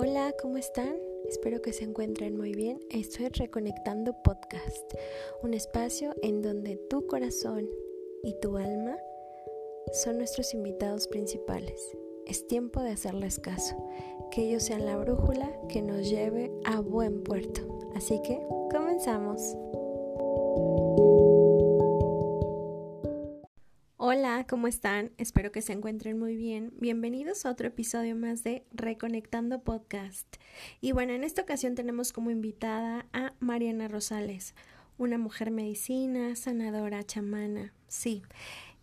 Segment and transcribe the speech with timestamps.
[0.00, 0.94] Hola, ¿cómo están?
[1.28, 2.78] Espero que se encuentren muy bien.
[2.88, 4.94] Esto es Reconectando Podcast,
[5.42, 7.68] un espacio en donde tu corazón
[8.22, 8.96] y tu alma
[9.92, 11.96] son nuestros invitados principales.
[12.26, 13.74] Es tiempo de hacerles caso,
[14.30, 17.62] que ellos sean la brújula que nos lleve a buen puerto.
[17.96, 18.40] Así que,
[18.70, 19.42] comenzamos.
[24.48, 25.12] ¿Cómo están?
[25.18, 26.72] Espero que se encuentren muy bien.
[26.80, 30.26] Bienvenidos a otro episodio más de Reconectando Podcast.
[30.80, 34.54] Y bueno, en esta ocasión tenemos como invitada a Mariana Rosales,
[34.96, 37.74] una mujer medicina, sanadora, chamana.
[37.88, 38.22] Sí,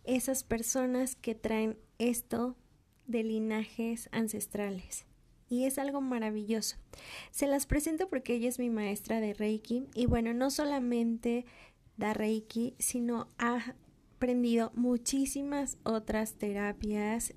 [0.04, 2.56] esas personas que traen esto
[3.08, 5.08] de linajes ancestrales.
[5.50, 6.78] Y es algo maravilloso.
[7.32, 11.44] Se las presento porque ella es mi maestra de Reiki y bueno, no solamente
[11.98, 13.74] da Reiki, sino ha
[14.16, 17.34] aprendido muchísimas otras terapias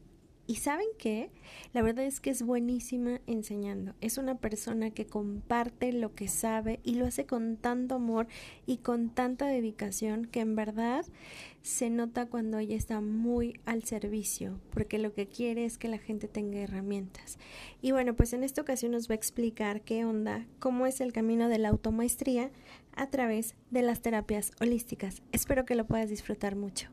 [0.48, 1.30] y saben qué?
[1.74, 3.94] La verdad es que es buenísima enseñando.
[4.00, 8.28] Es una persona que comparte lo que sabe y lo hace con tanto amor
[8.64, 11.04] y con tanta dedicación que en verdad
[11.60, 15.98] se nota cuando ella está muy al servicio, porque lo que quiere es que la
[15.98, 17.38] gente tenga herramientas.
[17.82, 21.12] Y bueno, pues en esta ocasión nos va a explicar qué onda, cómo es el
[21.12, 22.50] camino de la automaestría
[22.98, 25.22] a través de las terapias holísticas.
[25.32, 26.90] Espero que lo puedas disfrutar mucho.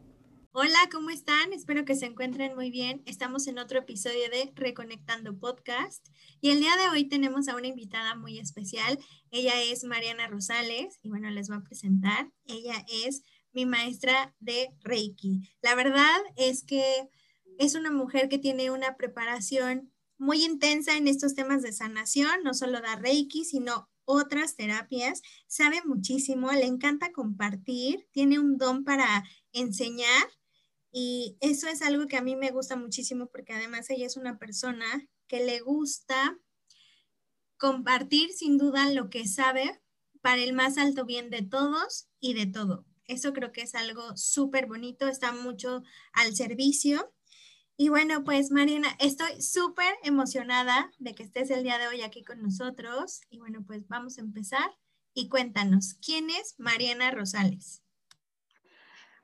[0.58, 1.52] Hola, ¿cómo están?
[1.52, 3.02] Espero que se encuentren muy bien.
[3.06, 6.08] Estamos en otro episodio de Reconectando Podcast
[6.39, 8.98] y el día de hoy tenemos a una invitada muy especial.
[9.31, 12.31] Ella es Mariana Rosales y bueno, les voy a presentar.
[12.45, 15.42] Ella es mi maestra de Reiki.
[15.61, 17.09] La verdad es que
[17.58, 22.53] es una mujer que tiene una preparación muy intensa en estos temas de sanación, no
[22.53, 29.23] solo da Reiki, sino otras terapias, sabe muchísimo, le encanta compartir, tiene un don para
[29.52, 30.28] enseñar
[30.92, 34.38] y eso es algo que a mí me gusta muchísimo porque además ella es una
[34.38, 34.86] persona
[35.28, 36.38] que le gusta
[37.58, 39.82] compartir sin duda lo que sabe
[40.21, 42.86] para el más alto bien de todos y de todo.
[43.08, 45.83] Eso creo que es algo súper bonito, está mucho
[46.14, 47.14] al servicio.
[47.77, 52.23] Y bueno, pues Mariana, estoy súper emocionada de que estés el día de hoy aquí
[52.23, 53.19] con nosotros.
[53.30, 54.71] Y bueno, pues vamos a empezar.
[55.13, 57.83] Y cuéntanos, ¿quién es Mariana Rosales?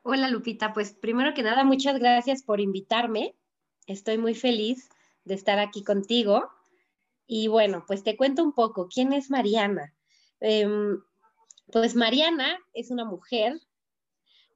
[0.03, 3.35] Hola Lupita, pues primero que nada, muchas gracias por invitarme.
[3.87, 4.89] Estoy muy feliz
[5.23, 6.49] de estar aquí contigo.
[7.27, 9.93] Y bueno, pues te cuento un poco, ¿quién es Mariana?
[10.41, 11.01] Em,
[11.71, 13.61] pues Mariana es una mujer,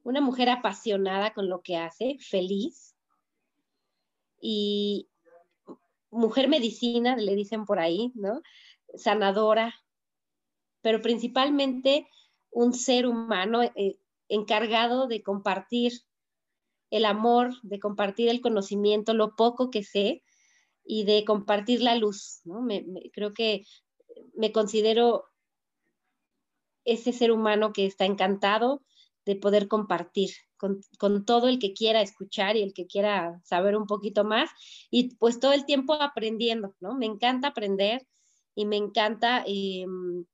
[0.03, 2.94] una mujer apasionada con lo que hace, feliz.
[4.47, 5.09] Y
[6.11, 8.43] mujer medicina, le dicen por ahí, ¿no?
[8.93, 9.73] Sanadora,
[10.81, 12.07] pero principalmente
[12.51, 13.97] un ser humano eh,
[14.29, 15.93] encargado de compartir
[16.91, 20.23] el amor, de compartir el conocimiento, lo poco que sé
[20.83, 22.41] y de compartir la luz.
[22.43, 22.67] ¿no?
[23.13, 23.63] creo que
[24.35, 25.25] me considero
[26.83, 28.83] ese ser humano que está encantado
[29.25, 33.87] de poder compartir con, todo el que quiera escuchar y el que quiera saber un
[33.87, 34.49] poquito más
[34.89, 36.95] y pues todo el tiempo aprendiendo, ¿no?
[36.95, 38.07] Me encanta aprender
[38.55, 40.25] y me encanta em,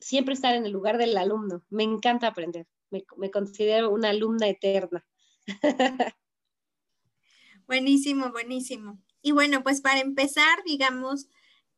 [0.00, 2.66] siempre estar en el lugar del alumno, me encanta aprender
[3.16, 5.04] me, considero una alumna eterna.
[7.66, 9.00] Buenísimo, buenísimo.
[9.22, 11.28] Y bueno, pues para empezar, digamos,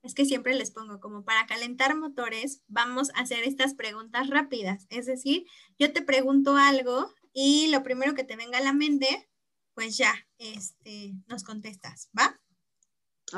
[0.02, 4.86] es que siempre les pongo como para calentar motores, vamos a hacer estas preguntas rápidas.
[4.90, 5.46] Es decir,
[5.78, 9.28] yo te pregunto algo y lo primero que te venga a la mente,
[9.74, 12.40] pues ya, este, nos contestas, ¿va?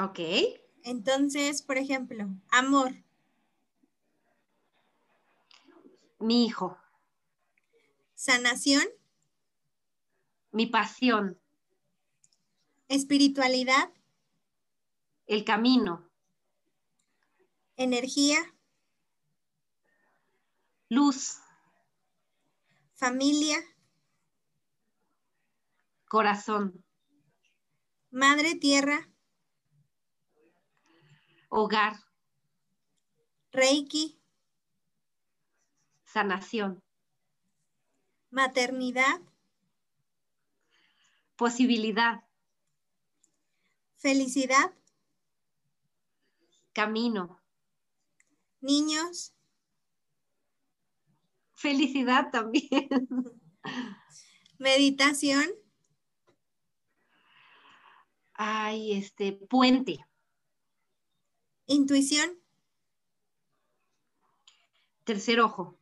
[0.05, 0.21] Ok.
[0.85, 2.93] Entonces, por ejemplo, amor.
[6.19, 6.79] Mi hijo.
[8.15, 8.85] Sanación.
[10.53, 11.41] Mi pasión.
[12.89, 13.91] Espiritualidad.
[15.27, 16.09] El camino.
[17.77, 18.39] Energía.
[20.91, 21.39] Luz.
[22.95, 23.57] Familia.
[26.09, 26.85] Corazón.
[28.11, 29.11] Madre Tierra.
[31.49, 31.97] Hogar.
[33.51, 34.19] Reiki.
[36.05, 36.83] Sanación.
[38.31, 39.21] Maternidad.
[41.37, 42.23] Posibilidad.
[43.97, 44.73] Felicidad.
[46.73, 47.43] Camino.
[48.61, 49.35] Niños.
[51.55, 52.89] Felicidad también.
[54.59, 55.66] Meditación.
[58.39, 60.05] Ay, este, puente.
[61.67, 62.39] Intuición.
[65.05, 65.79] Tercer ojo.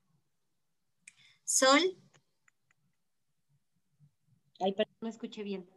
[1.42, 1.80] Sol.
[4.60, 5.68] Ay, perdón, no escuché bien.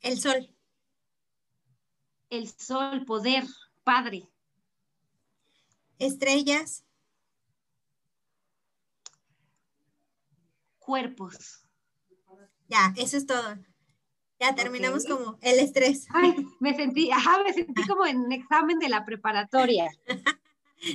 [0.00, 0.54] El sol.
[2.30, 3.44] El sol, poder,
[3.84, 4.28] padre.
[5.98, 6.84] Estrellas.
[10.78, 11.66] Cuerpos.
[12.68, 13.56] Ya, eso es todo.
[14.38, 16.06] Ya terminamos como el estrés.
[16.10, 19.88] Ay, me sentí, ajá, me sentí como en un examen de la preparatoria.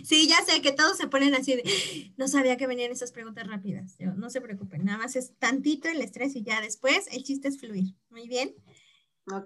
[0.04, 1.64] Sí, ya sé que todos se ponen así de,
[2.18, 3.98] no sabía que venían esas preguntas rápidas.
[4.00, 7.60] no se preocupen, nada más es tantito el estrés y ya después el chiste es
[7.60, 7.96] fluir.
[8.10, 8.56] Muy bien.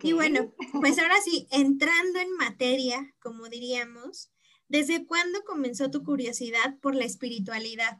[0.02, 4.32] Y bueno, pues ahora sí, entrando en materia, como diríamos,
[4.68, 7.98] ¿desde cuándo comenzó tu curiosidad por la espiritualidad?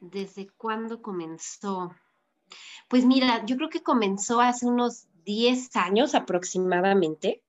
[0.00, 1.94] ¿Desde cuándo comenzó?
[2.88, 7.42] Pues mira, yo creo que comenzó hace unos 10 años aproximadamente,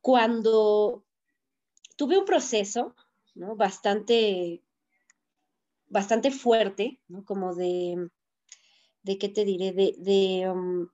[0.00, 1.04] cuando
[1.96, 2.94] tuve un proceso
[3.34, 3.54] ¿no?
[3.56, 4.62] bastante,
[5.88, 7.24] bastante fuerte, ¿no?
[7.24, 8.08] como de,
[9.02, 9.72] de, ¿qué te diré?
[9.72, 10.88] De, um,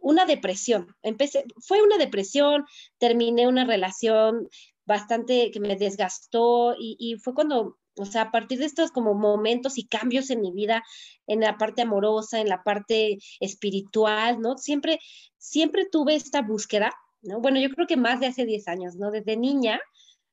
[0.00, 0.94] una depresión.
[1.02, 2.64] Empecé, fue una depresión,
[2.98, 4.48] terminé una relación
[4.84, 9.14] bastante que me desgastó y, y fue cuando o sea, a partir de estos como
[9.14, 10.82] momentos y cambios en mi vida,
[11.26, 14.56] en la parte amorosa, en la parte espiritual, ¿no?
[14.56, 15.00] Siempre,
[15.38, 16.92] siempre tuve esta búsqueda,
[17.22, 17.40] ¿no?
[17.40, 19.10] Bueno, yo creo que más de hace 10 años, ¿no?
[19.10, 19.80] Desde niña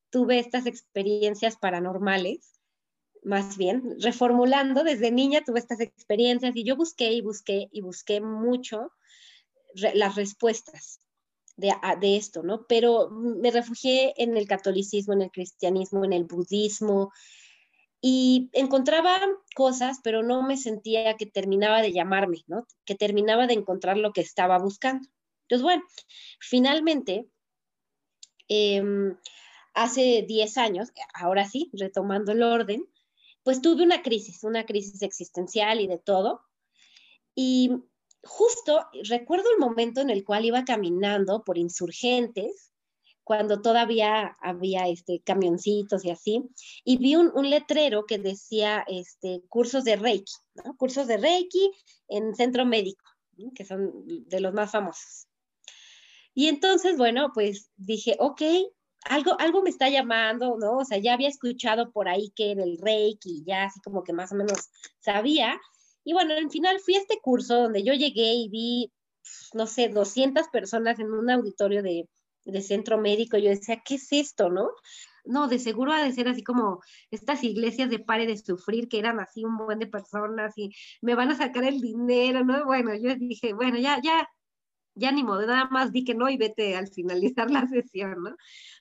[0.10, 2.54] tuve estas experiencias paranormales,
[3.24, 8.22] más bien, reformulando, desde niña tuve estas experiencias y yo busqué y busqué y busqué
[8.22, 8.92] mucho
[9.74, 11.02] las respuestas
[11.58, 12.66] de, de, esto, ¿no?
[12.68, 17.12] Pero me refugié en el catolicismo, en el cristianismo, en el budismo,
[18.02, 19.20] y encontraba
[19.56, 22.68] cosas, pero no me sentía que terminaba de llamarme, ¿no?
[22.86, 25.08] Que terminaba de encontrar lo que estaba buscando.
[25.44, 25.84] Entonces, bueno,
[26.40, 27.28] finalmente,
[28.48, 29.18] em,
[29.74, 32.88] hace 10 años, ahora sí, retomando el orden,
[33.44, 36.42] pues tuve una crisis, una crisis existencial y de todo.
[37.36, 37.72] Y
[38.24, 42.74] justo recuerdo el momento en el cual iba caminando por insurgentes
[43.28, 46.50] cuando todavía había este, camioncitos y así,
[46.86, 50.32] y vi un, letrero que decía este, cursos de Reiki,
[50.78, 51.70] cursos de Reiki
[52.08, 53.04] en centro médico,
[53.54, 55.28] que son de los más famosos.
[56.34, 58.44] Y entonces, bueno, pues dije, ok,
[59.04, 60.78] algo, algo me está llamando, ¿no?
[60.78, 64.14] O sea, ya había escuchado por ahí que era el Reiki, ya así como que
[64.14, 64.70] más o menos
[65.02, 65.60] sabía.
[66.06, 68.94] Y bueno, al final fui a este curso donde yo llegué y vi,
[69.54, 72.08] no sé, 200 personas en un auditorio de,
[72.52, 74.70] de centro médico, yo decía, ¿qué es esto, no?
[75.26, 79.00] No, de seguro ha de ser así como estas iglesias de pare de sufrir, que
[79.00, 80.72] eran así un buen de personas y
[81.02, 82.66] me van a sacar el dinero, ¿no?
[82.66, 84.28] Bueno, yo dije, bueno, ya, ya,
[84.96, 88.36] ya ni modo, nada más di que no y vete al finalizar la sesión, ¿no?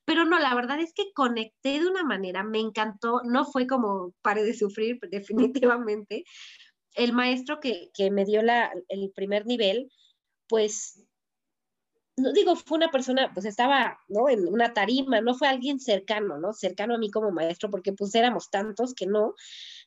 [0.04, 4.14] Pero no, la verdad es que conecté de una manera, me encantó, no fue como
[4.22, 6.24] pare de sufrir, definitivamente.
[6.94, 9.90] El maestro que, que me dio la, el primer nivel,
[10.48, 11.04] pues
[12.16, 14.28] no digo, fue una persona, pues estaba, ¿no?
[14.28, 16.52] En una tarima, no fue alguien cercano, ¿no?
[16.52, 19.34] Cercano a mí como maestro, porque pues éramos tantos que no,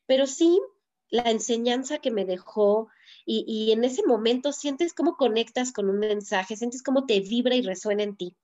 [0.06, 0.60] pero sí
[1.08, 2.88] la enseñanza que me dejó
[3.26, 7.56] y, y en ese momento sientes cómo conectas con un mensaje, sientes cómo te vibra
[7.56, 8.36] y resuena en ti.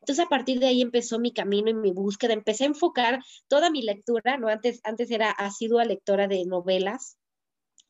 [0.00, 3.70] Entonces a partir de ahí empezó mi camino y mi búsqueda, empecé a enfocar toda
[3.70, 4.48] mi lectura, ¿no?
[4.48, 7.18] Antes, antes era asidua lectora de novelas,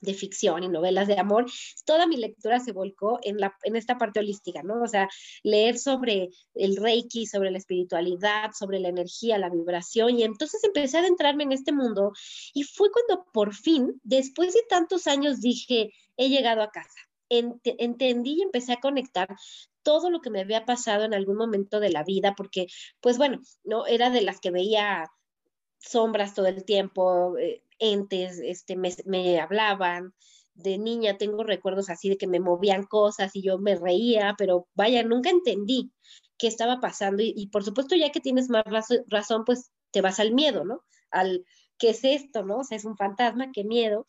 [0.02, 1.46] de ficción y novelas de amor,
[1.86, 4.82] toda mi lectura se volcó en, la, en esta parte holística, ¿no?
[4.82, 5.08] O sea,
[5.42, 10.98] leer sobre el reiki, sobre la espiritualidad, sobre la energía, la vibración, y entonces empecé
[10.98, 12.12] a adentrarme en este mundo
[12.52, 17.00] y fue cuando por fin, después de tantos años, dije, he llegado a casa.
[17.28, 19.28] entendí y empecé a conectar
[19.82, 22.66] todo lo que me había pasado en algún momento de la vida, porque,
[23.00, 25.10] pues bueno, no era de las que veía
[25.78, 30.14] sombras todo el tiempo, eh, entes, este, me, hablaban.
[30.54, 34.68] De niña tengo recuerdos así de que me movían cosas y yo me reía, pero
[34.74, 35.92] vaya, nunca entendí
[36.38, 37.22] qué estaba pasando.
[37.22, 38.64] Y, por supuesto, ya que tienes más
[39.08, 40.84] razón, pues te vas al miedo, ¿no?
[41.10, 41.44] Al
[41.78, 42.58] qué es esto, ¿no?
[42.58, 44.06] O sea, es un fantasma, qué miedo.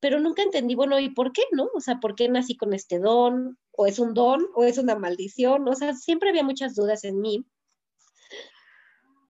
[0.00, 1.68] Pero nunca entendí, bueno, ¿y por qué no?
[1.74, 3.58] O sea, ¿por qué nací con este don?
[3.72, 4.46] ¿O es un don?
[4.54, 5.66] ¿O es una maldición?
[5.66, 7.46] O sea, siempre había muchas dudas en mí.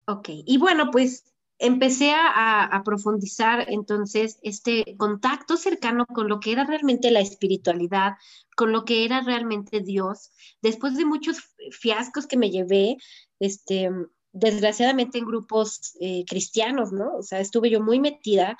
[0.07, 1.25] Ok, y bueno, pues
[1.61, 8.14] empecé a, profundizar entonces este contacto cercano con lo que era realmente la espiritualidad,
[8.57, 10.31] con lo que era realmente Dios.
[10.62, 11.38] Después de muchos
[11.71, 12.97] fiascos que me llevé,
[13.38, 13.90] este,
[14.33, 17.17] desgraciadamente en grupos eh, cristianos, ¿no?
[17.17, 18.57] O sea, estuve yo muy metida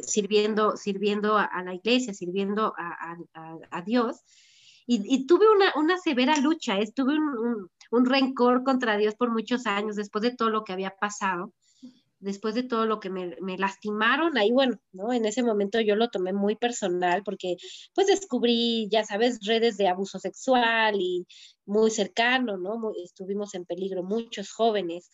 [0.00, 4.16] sirviendo, sirviendo a, la iglesia, sirviendo a, Dios.
[4.88, 10.22] Y, tuve una, severa lucha, estuve un, un rencor contra Dios por muchos años después
[10.22, 11.52] de todo lo que había pasado
[12.18, 15.12] después de todo lo que me, lastimaron, ahí bueno, ¿no?
[15.12, 17.56] En ese momento yo lo tomé muy personal porque
[17.94, 21.26] pues descubrí, ya sabes, redes de abuso sexual y
[21.66, 22.92] muy cercano, ¿no?
[23.04, 25.10] estuvimos en peligro muchos jóvenes.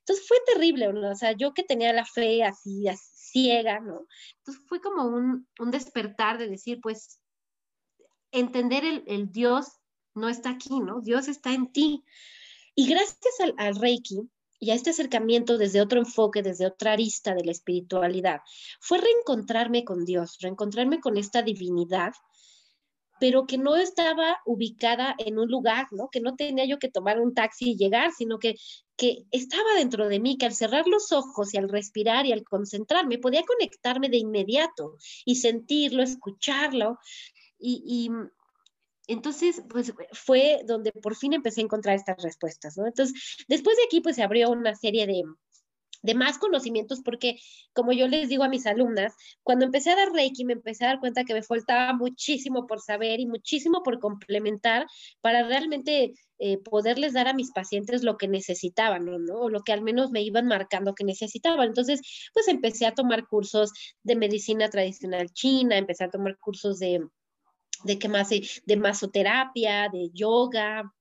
[0.00, 1.10] Entonces fue terrible, ¿no?
[1.10, 4.06] O sea, yo que tenía la fe así, ciega, ¿no?
[4.38, 7.20] Entonces fue como un, despertar de decir, pues,
[8.32, 9.68] entender el, Dios
[10.14, 11.00] no está aquí, ¿no?
[11.00, 12.04] Dios está en ti.
[12.74, 14.28] Y gracias al Reiki,
[14.60, 18.42] y a este acercamiento desde otro enfoque, desde otra arista de la espiritualidad,
[18.78, 22.12] fue reencontrarme con Dios, reencontrarme con esta divinidad,
[23.18, 26.08] pero que no estaba ubicada en un lugar, ¿no?
[26.10, 28.54] Que no tenía yo que tomar un taxi y llegar, sino que,
[28.96, 32.44] que estaba dentro de mí, que al cerrar los ojos y al respirar y al
[32.44, 36.98] concentrarme, podía conectarme de inmediato y sentirlo, escucharlo.
[37.58, 38.10] y,
[39.12, 42.86] entonces, pues fue donde por fin empecé a encontrar estas respuestas, ¿no?
[42.86, 45.22] Entonces, después de aquí, pues se abrió una serie de,
[46.02, 47.36] de más conocimientos porque,
[47.72, 50.88] como yo les digo a mis alumnas, cuando empecé a dar Reiki me empecé a
[50.88, 54.86] dar cuenta que me faltaba muchísimo por saber y muchísimo por complementar
[55.20, 59.40] para realmente eh, poderles dar a mis pacientes lo que necesitaban, ¿no?
[59.40, 61.68] O lo que al menos me iban marcando que necesitaban.
[61.68, 62.00] Entonces,
[62.32, 67.00] pues empecé a tomar cursos de medicina tradicional china, empecé a tomar cursos de
[67.84, 70.92] de que más de masoterapia, de yoga,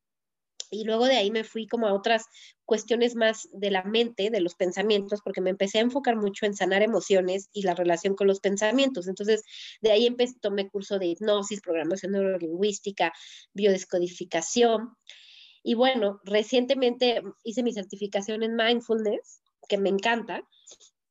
[0.71, 2.25] y luego de ahí me fui como a otras
[2.65, 6.53] cuestiones más de la mente, de los pensamientos, porque me empecé a enfocar mucho en
[6.53, 9.07] sanar emociones y la relación con los pensamientos.
[9.07, 9.43] Entonces,
[9.81, 13.11] de ahí empecé, tomé curso de hipnosis, programación neurolingüística,
[13.53, 14.95] biodescodificación.
[15.63, 20.47] Y bueno, recientemente hice mi certificación en mindfulness, que me encanta.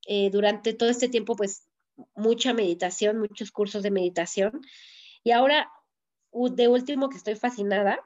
[0.06, 1.64] Eh, durante todo este tiempo, pues,
[2.14, 4.60] mucha meditación, muchos cursos de meditación.
[5.28, 5.70] Y ahora,
[6.32, 8.00] de último, que estoy fascinada,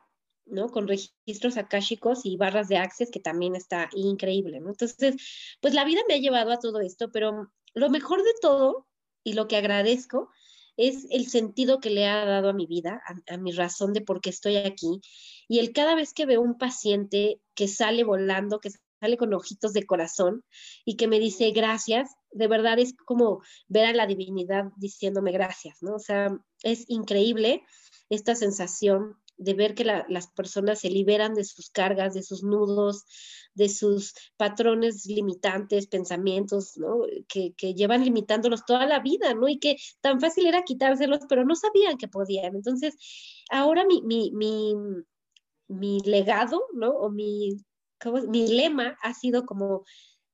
[0.44, 0.70] ¿no?
[0.70, 4.70] Con registros akáshicos y barras de access, que también está increíble, ¿no?
[4.70, 5.14] Entonces,
[5.60, 8.88] pues la vida me ha llevado a todo esto, pero lo mejor de todo
[9.22, 10.30] y lo que agradezco
[10.76, 14.00] es el sentido que le ha dado a mi vida, a, a, mi razón de
[14.00, 15.00] por qué estoy aquí.
[15.46, 18.70] Y el cada vez que veo un paciente que sale volando, que
[19.02, 20.44] sale con ojitos de corazón
[20.84, 25.82] y que me dice gracias, de verdad es como ver a la divinidad diciéndome gracias,
[25.82, 25.94] ¿no?
[25.94, 27.62] O sea, es increíble
[28.10, 33.04] esta sensación de ver que las personas se liberan de sus cargas, de sus nudos,
[33.54, 37.00] de sus patrones limitantes, pensamientos, ¿no?
[37.28, 39.48] Que, que, llevan limitándolos toda la vida, ¿no?
[39.48, 42.54] Y que tan fácil era quitárselos, pero no sabían que podían.
[42.54, 42.94] Entonces,
[43.50, 44.74] ahora mi, mi, mi,
[45.68, 46.90] mi legado, ¿no?
[46.90, 47.56] O mi
[48.28, 49.84] mi lema ha sido como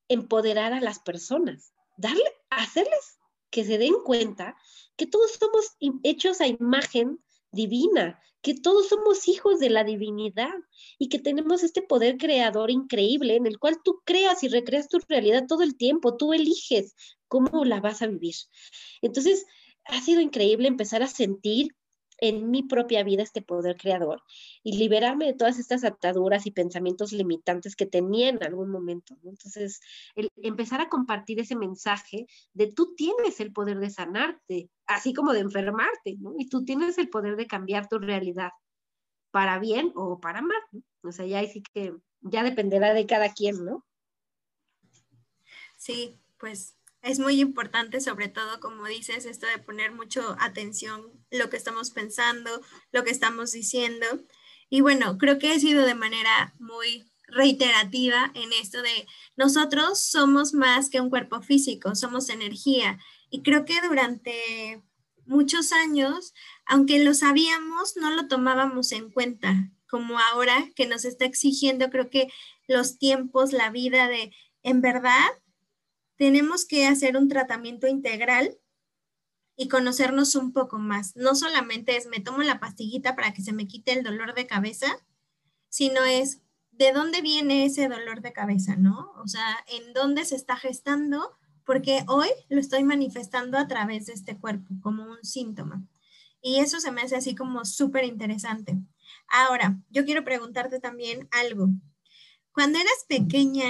[0.08, 3.17] empoderar a las personas, darle, hacerles
[3.50, 4.56] que se den cuenta
[4.96, 10.54] que todos somos hechos a imagen divina, que todos somos hijos de la divinidad
[10.98, 14.98] y que tenemos este poder creador increíble en el cual tú creas y recreas tu
[15.08, 16.94] realidad todo el tiempo, tú eliges
[17.26, 18.34] cómo la vas a vivir.
[19.02, 19.46] Entonces,
[19.84, 21.74] ha sido increíble empezar a sentir
[22.18, 24.22] en mi propia vida este poder creador
[24.62, 29.16] y liberarme de todas estas ataduras y pensamientos limitantes que tenía en algún momento.
[29.24, 29.80] Entonces,
[30.14, 35.32] el empezar a compartir ese mensaje de tú tienes el poder de sanarte, así como
[35.32, 36.34] de enfermarte, ¿no?
[36.38, 38.50] Y tú tienes el poder de cambiar tu realidad
[39.30, 40.82] para bien o para mal, ¿no?
[41.02, 43.84] O sea, ya sí que ya dependerá de cada quien, ¿no?
[45.76, 51.50] Sí, pues es muy importante, sobre todo, como dices, esto de poner mucho atención lo
[51.50, 52.50] que estamos pensando,
[52.92, 54.06] lo que estamos diciendo.
[54.68, 60.54] Y bueno, creo que he sido de manera muy reiterativa en esto de nosotros somos
[60.54, 62.98] más que un cuerpo físico, somos energía.
[63.30, 64.82] Y creo que durante
[65.26, 66.34] muchos años,
[66.66, 72.10] aunque lo sabíamos, no lo tomábamos en cuenta, como ahora que nos está exigiendo, creo
[72.10, 72.28] que
[72.66, 75.28] los tiempos, la vida de, en verdad,
[76.18, 78.58] tenemos que hacer un tratamiento integral
[79.56, 81.16] y conocernos un poco más.
[81.16, 84.46] No solamente es me tomo la pastillita para que se me quite el dolor de
[84.46, 84.86] cabeza,
[85.68, 89.12] sino es de dónde viene ese dolor de cabeza, ¿no?
[89.22, 94.12] O sea, en dónde se está gestando, porque hoy lo estoy manifestando a través de
[94.12, 95.86] este cuerpo como un síntoma.
[96.40, 98.76] Y eso se me hace así como súper interesante.
[99.28, 101.68] Ahora, yo quiero preguntarte también algo.
[102.52, 103.68] Cuando eras pequeña,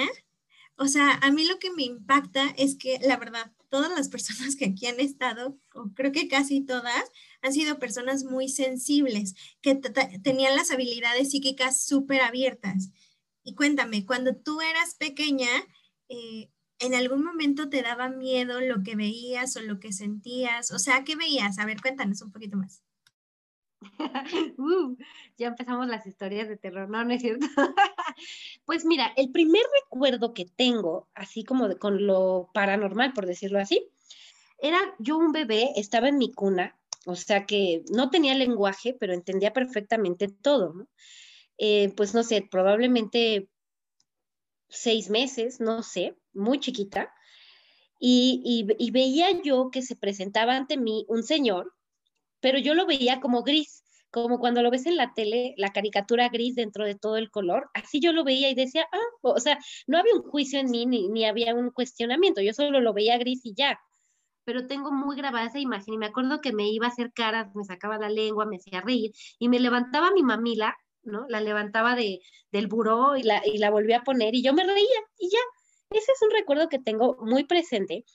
[0.79, 4.57] o sea, a mí lo que me impacta es que la verdad, todas las personas
[4.57, 7.03] que aquí han estado, o creo que casi todas,
[7.43, 9.75] han sido personas muy sensibles, que
[10.23, 12.91] tenían las habilidades psíquicas súper abiertas.
[13.45, 15.49] Y cuéntame, cuando tú eras pequeña,
[16.09, 20.71] eh, ¿en algún momento te daba miedo lo que veías o lo que sentías?
[20.71, 21.59] O sea, ¿qué veías?
[21.59, 22.83] A ver, cuéntanos un poquito más.
[24.59, 24.97] Uh,
[25.37, 27.47] ya empezamos las historias de terror, no, no es cierto.
[28.65, 33.89] pues mira, el primer recuerdo que tengo, así como con lo paranormal, por decirlo así,
[34.61, 39.15] era yo un bebé, estaba en mi cuna, o sea que no tenía lenguaje, pero
[39.15, 40.89] entendía perfectamente todo.
[41.59, 43.49] Eh, pues no sé, probablemente
[44.69, 47.13] seis meses, no sé, muy chiquita,
[48.01, 51.75] y, veía yo que se presentaba ante mí un señor,
[52.41, 56.29] pero yo lo veía como gris, como cuando lo ves en la tele, la caricatura
[56.29, 59.59] gris dentro de todo el color, así yo lo veía y decía, ah, o sea,
[59.87, 63.19] no había un juicio en mí ni, ni había un cuestionamiento, yo solo lo veía
[63.19, 63.79] gris y ya,
[64.49, 67.55] pero tengo muy grabada esa imagen y me acuerdo que me iba a hacer caras,
[67.55, 71.27] me sacaba la lengua, me hacía reír y me levantaba mi mamila, ¿no?
[71.29, 74.65] La levantaba de, del buró y la, y la volvía a poner y yo me
[74.65, 75.39] reía y ya.
[75.91, 78.07] Ese es un recuerdo que tengo muy presente.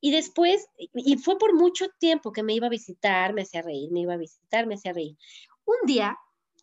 [0.00, 3.90] Y después, y fue por mucho tiempo que me iba a visitar, me hacía reír,
[3.90, 5.16] me iba a visitar, me hacía reír.
[5.64, 6.16] Un día,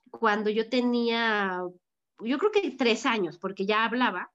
[0.10, 1.62] cuando yo tenía,
[2.20, 4.32] yo creo que tres años, porque ya hablaba,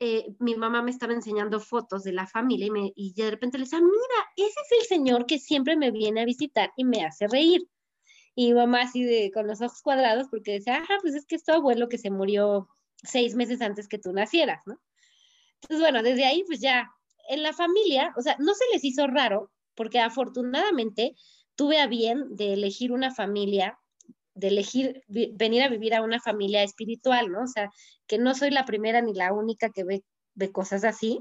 [0.00, 3.58] eh, mi mamá me estaba enseñando fotos de la familia y, me, y de repente
[3.58, 7.04] le decía, mira, ese es el señor que siempre me viene a visitar y me
[7.04, 7.68] hace reír.
[8.34, 11.44] Y mamá así de, con los ojos cuadrados, porque decía, ah, pues es que es
[11.44, 12.68] tu abuelo que se murió
[13.02, 14.80] seis meses antes que tú nacieras, ¿no?
[15.54, 16.88] Entonces, bueno, desde ahí, pues ya,
[17.28, 21.14] en la familia, o sea, no se les hizo raro, porque afortunadamente
[21.54, 23.78] tuve a bien de elegir una familia,
[24.34, 27.42] de elegir venir a vivir a una familia espiritual, ¿no?
[27.42, 27.70] O sea,
[28.06, 30.04] que no soy la primera ni la única que ve,
[30.52, 31.20] cosas así.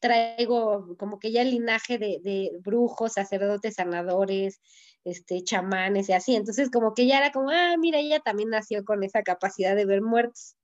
[0.00, 4.60] Traigo como que ya el linaje de, de, brujos, sacerdotes, sanadores,
[5.04, 6.36] este, chamanes y así.
[6.36, 9.86] Entonces, como que ya era como, ah, mira, ella también nació con esa capacidad de
[9.86, 10.56] ver muertos.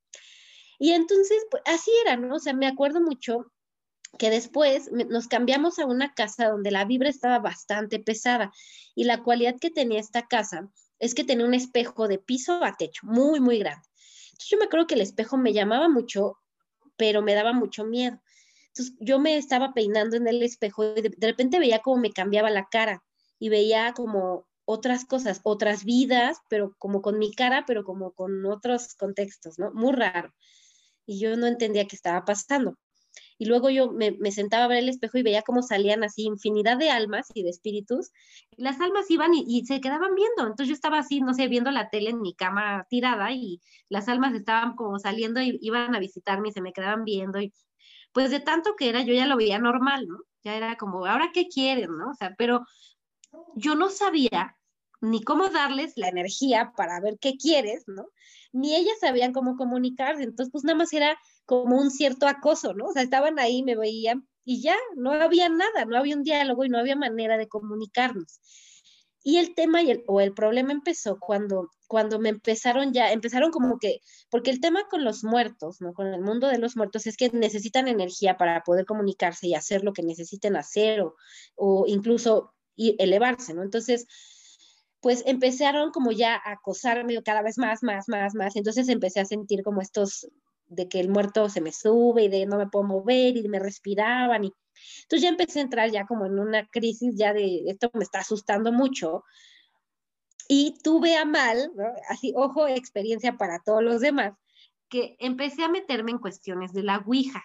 [0.78, 2.36] Y entonces, pues así era, ¿no?
[2.36, 3.46] O sea, me acuerdo mucho
[4.18, 8.52] que después nos cambiamos a una casa donde la vibra estaba bastante pesada
[8.94, 12.76] y la cualidad que tenía esta casa es que tenía un espejo de piso a
[12.76, 13.86] techo, muy, muy grande.
[14.26, 16.38] Entonces yo me acuerdo que el espejo me llamaba mucho,
[16.96, 18.20] pero me daba mucho miedo.
[18.68, 22.50] Entonces yo me estaba peinando en el espejo y de, repente veía como me cambiaba
[22.50, 23.02] la cara
[23.38, 28.44] y veía como otras cosas, otras vidas, pero como con mi cara, pero como con
[28.46, 29.72] otros contextos, ¿no?
[29.72, 30.32] Muy raro
[31.06, 32.76] y yo no entendía qué estaba pasando.
[33.38, 36.78] Y luego yo me, sentaba a ver el espejo y veía cómo salían así infinidad
[36.78, 38.10] de almas y de espíritus.
[38.50, 40.42] Y las almas iban y, se quedaban viendo.
[40.42, 44.08] Entonces yo estaba así, no sé, viendo la tele en mi cama tirada y las
[44.08, 47.40] almas estaban como saliendo y iban a visitarme y se me quedaban viendo.
[47.40, 47.52] Y
[48.12, 50.18] pues de tanto que era, yo ya lo veía normal, ¿no?
[50.42, 52.10] Ya era como, ¿ahora qué quieren, no?
[52.10, 52.64] O sea, pero
[53.54, 54.56] yo no sabía
[55.10, 58.08] ni cómo darles la energía para ver qué quieres, ¿no?
[58.52, 62.86] Ni ellas sabían cómo comunicarse, entonces pues nada más era como un cierto acoso, ¿no?
[62.86, 66.64] O sea, estaban ahí, me veían y ya, no había nada, no había un diálogo
[66.64, 68.40] y no había manera de comunicarnos.
[69.22, 73.50] Y el tema y el, o el problema empezó cuando, cuando me empezaron ya, empezaron
[73.50, 75.94] como que, porque el tema con los muertos, ¿no?
[75.94, 79.82] Con el mundo de los muertos es que necesitan energía para poder comunicarse y hacer
[79.82, 81.16] lo que necesiten hacer o,
[81.56, 83.62] o incluso elevarse, ¿no?
[83.62, 84.06] Entonces,
[85.06, 88.56] pues empezaron como ya a acosarme cada vez más, más, más, más.
[88.56, 90.26] Entonces empecé a sentir como estos
[90.66, 93.60] de que el muerto se me sube y de no me puedo mover y me
[93.60, 94.52] respiraban y
[95.02, 98.18] entonces ya empecé a entrar ya como en una crisis ya de esto me está
[98.18, 99.22] asustando mucho
[100.48, 101.70] y tuve a mal,
[102.08, 104.34] así, ojo, experiencia para todos los demás,
[104.88, 107.44] que empecé a meterme en cuestiones de la Ouija.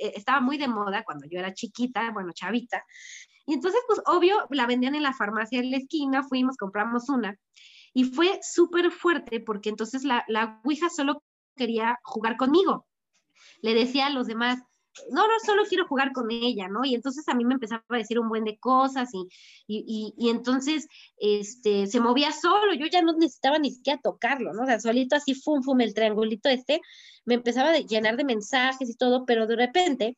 [0.00, 2.84] E, estaba muy de moda cuando yo era chiquita, bueno, chavita,
[3.50, 7.36] y entonces, pues obvio, la vendían en la farmacia de la esquina, fuimos, compramos una.
[7.92, 11.24] Y fue súper fuerte porque entonces la, la Ouija solo
[11.56, 12.86] quería jugar conmigo.
[13.60, 14.60] Le decía a los demás,
[15.10, 16.84] no, no, solo quiero jugar con ella, ¿no?
[16.84, 19.26] Y entonces a mí me empezaba a decir un buen de cosas y,
[19.66, 20.86] y, y, entonces
[21.18, 24.62] este, se movía solo, yo ya no necesitaba ni siquiera tocarlo, ¿no?
[24.62, 26.82] O sea, solito así, fum, fum, el triangulito este,
[27.24, 30.16] me empezaba a llenar de mensajes y todo, pero de repente,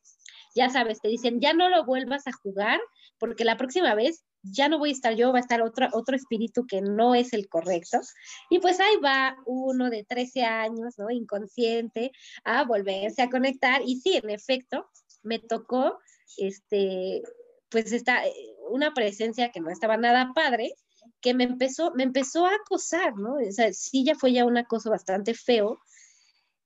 [0.53, 2.79] ya sabes, te dicen, ya no lo vuelvas a jugar
[3.23, 6.13] porque la próxima vez ya no voy a estar yo, va a estar otro, otro
[6.13, 8.01] espíritu que no es el correcto.
[8.49, 11.09] Y pues ahí va uno de 13 años, ¿no?
[11.09, 12.11] Inconsciente,
[12.43, 13.81] a volverse a conectar.
[13.85, 14.89] Y sí, en efecto,
[15.21, 15.97] me tocó,
[16.35, 17.21] este,
[17.69, 18.33] pues está eh,
[18.69, 20.73] una presencia que no estaba nada padre,
[21.21, 23.35] que me empezó, me empezó a acosar, ¿no?
[23.35, 25.79] O sea, sí ya fue ya un acoso bastante feo.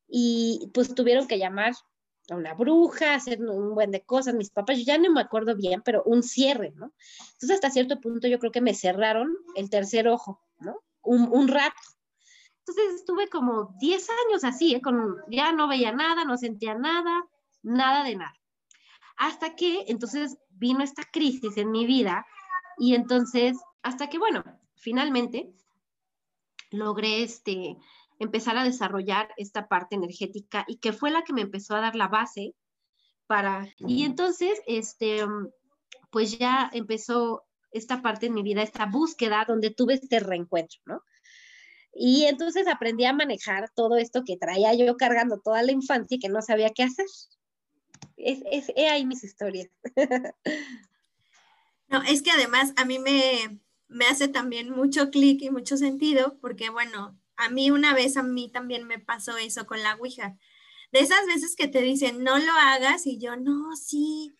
[0.07, 1.73] Y pues tuvieron que llamar
[2.29, 5.55] a una bruja, hacer un buen de cosas, mis papás, yo ya no me acuerdo
[5.55, 6.93] bien, pero un cierre, ¿no?
[7.33, 10.81] Entonces hasta cierto punto yo creo que me cerraron el tercer ojo, ¿no?
[11.01, 11.81] Un, un rato.
[12.59, 14.81] Entonces estuve como 10 años así, ¿eh?
[14.81, 17.25] Con, ya no veía nada, no sentía nada,
[17.63, 18.33] nada de nada.
[19.15, 22.25] Hasta que entonces vino esta crisis en mi vida
[22.77, 24.43] y entonces, hasta que, bueno,
[24.75, 25.51] finalmente
[26.71, 27.77] logré este,
[28.19, 31.95] empezar a desarrollar esta parte energética y que fue la que me empezó a dar
[31.95, 32.56] la base
[33.27, 35.25] para, y entonces, este,
[36.12, 41.03] pues ya empezó esta parte en mi vida, esta búsqueda donde tuve este reencuentro, ¿no?
[41.93, 46.19] Y entonces aprendí a manejar todo esto que traía yo cargando toda la infancia y
[46.19, 47.08] que no sabía qué hacer.
[48.17, 49.69] Es, es, ahí mis historias.
[51.89, 56.38] No, es que además a mí me, me hace también mucho clic y mucho sentido,
[56.41, 60.38] porque bueno, a mí una vez, a mí también me pasó eso con la Ouija.
[60.91, 64.36] De esas veces que te dicen, no lo hagas, y yo, no, sí,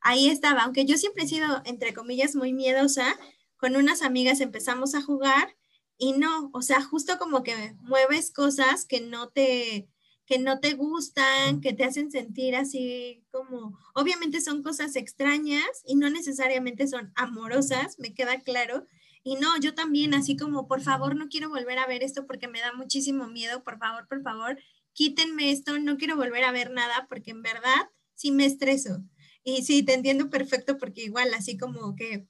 [0.00, 0.62] ahí estaba.
[0.62, 3.18] Aunque yo siempre he sido, entre comillas, muy miedosa,
[3.56, 5.56] con unas amigas empezamos a jugar
[5.96, 9.88] y no, o sea, justo como que mueves cosas que no te,
[10.26, 15.94] que no te gustan, que te hacen sentir así como, obviamente son cosas extrañas y
[15.94, 18.86] no necesariamente son amorosas, me queda claro.
[19.24, 22.48] Y no, yo también, así como, por favor, no quiero volver a ver esto porque
[22.48, 24.58] me da muchísimo miedo, por favor, por favor,
[24.92, 29.02] quítenme esto, no quiero volver a ver nada porque en verdad sí me estreso.
[29.44, 32.26] Y sí, te entiendo perfecto porque igual, así como que,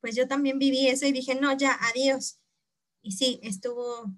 [0.00, 2.38] pues yo también viví eso y dije, no, ya, adiós.
[3.02, 4.12] Y sí, estuvo,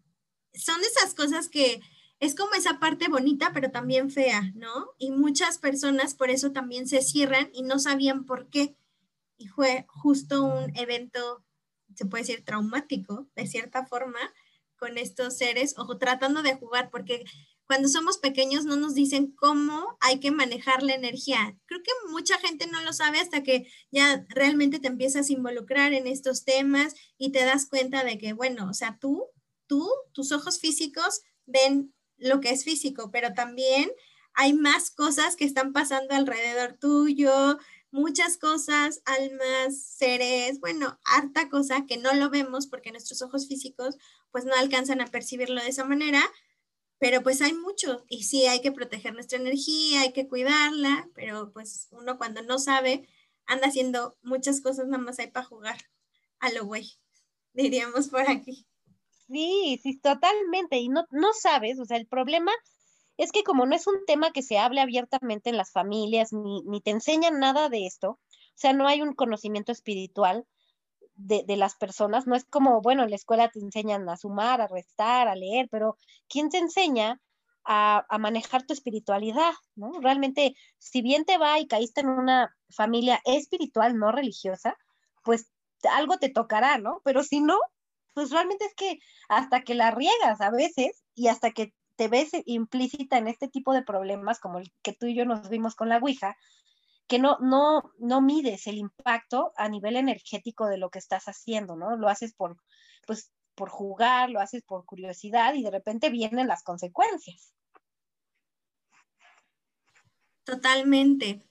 [0.55, 1.81] son esas cosas que
[2.21, 4.93] es como esa parte bonita, pero también fea, ¿no?
[4.99, 8.77] Y muchas personas por eso también se cierran y no sabían por qué.
[9.37, 11.45] Y fue justo un evento,
[11.95, 14.19] se puede decir, traumático, de cierta forma,
[14.77, 17.25] con estos seres, o tratando de jugar, porque
[17.67, 21.57] cuando somos pequeños no nos dicen cómo hay que manejar la energía.
[21.67, 25.95] Creo que mucha gente no lo sabe hasta que ya realmente te empiezas a involucrar
[25.95, 29.27] en estos temas y te das cuenta de que, bueno, o sea, tú,
[29.67, 33.91] tú, tus ojos físicos ven lo que es físico, pero también
[34.35, 37.59] hay más cosas que están pasando alrededor tuyo,
[37.95, 43.97] muchas cosas, almas, seres, bueno, harta cosa que no lo vemos porque nuestros ojos físicos
[44.33, 46.21] pues no alcanzan a percibirlo de esa manera,
[46.99, 51.53] pero pues hay mucho y sí hay que proteger nuestra energía, hay que cuidarla, pero
[51.53, 53.09] pues uno cuando no sabe
[53.47, 55.79] anda haciendo muchas cosas nada más hay para jugar
[56.41, 56.99] a lo güey,
[57.53, 58.67] diríamos por aquí.
[59.29, 60.79] Sí, sí, totalmente.
[60.79, 62.51] Y no, no sabes, o sea, el problema
[63.17, 66.63] es que como no es un tema que se hable abiertamente en las familias, ni,
[66.63, 70.47] ni te enseñan nada de esto, o sea, no hay un conocimiento espiritual,
[71.17, 72.27] de, las personas.
[72.27, 75.69] No es como, bueno, en la escuela te enseñan a sumar, a restar, a leer,
[75.71, 75.97] pero
[76.29, 77.21] ¿quién te enseña
[77.65, 79.53] a, manejar tu espiritualidad?
[79.77, 79.93] ¿no?
[80.01, 84.77] Realmente, si bien te va y caíste en una familia espiritual, no religiosa,
[85.23, 85.51] pues
[85.91, 87.01] algo te tocará, ¿no?
[87.05, 87.59] Pero si no,
[88.15, 88.99] pues realmente es que
[89.29, 93.73] hasta que la riegas a veces y hasta que te ves implícita en este tipo
[93.73, 96.37] de problemas como el que tú y yo nos vimos con la Ouija,
[97.07, 101.77] que no, no, no mides el impacto a nivel energético de lo que estás haciendo,
[101.77, 101.97] ¿no?
[101.97, 102.57] Lo haces por,
[103.07, 107.55] pues, por jugar, lo haces por curiosidad y de repente vienen las consecuencias.
[110.45, 111.47] Totalmente.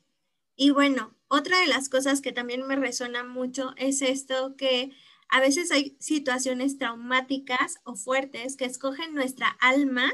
[0.56, 4.91] Y bueno, otra de las cosas que también me resuena mucho es esto que
[5.29, 10.12] a veces hay situaciones traumáticas o fuertes que escogen nuestra alma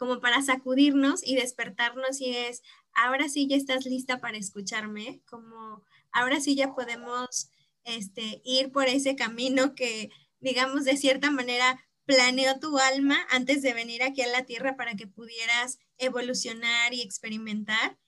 [0.00, 2.62] como para sacudirnos y despertarnos y es,
[2.94, 7.50] ahora sí ya estás lista para escucharme, como ahora sí ya podemos
[7.84, 10.08] este, ir por ese camino que,
[10.40, 14.94] digamos, de cierta manera planeó tu alma antes de venir aquí a la tierra para
[14.94, 17.98] que pudieras evolucionar y experimentar.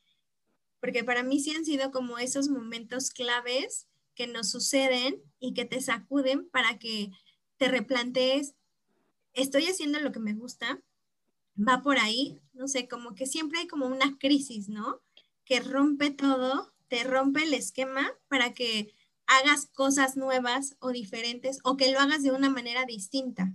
[0.80, 5.66] Porque para mí sí han sido como esos momentos claves que nos suceden y que
[5.66, 7.10] te sacuden para que
[7.58, 8.54] te replantees,
[9.34, 10.80] estoy haciendo lo que me gusta,
[11.56, 15.00] va por ahí, no sé, como que siempre hay como una crisis, ¿no?
[15.44, 18.94] Que rompe todo, te rompe el esquema para que
[19.26, 23.54] hagas cosas nuevas o diferentes o que lo hagas de una manera distinta.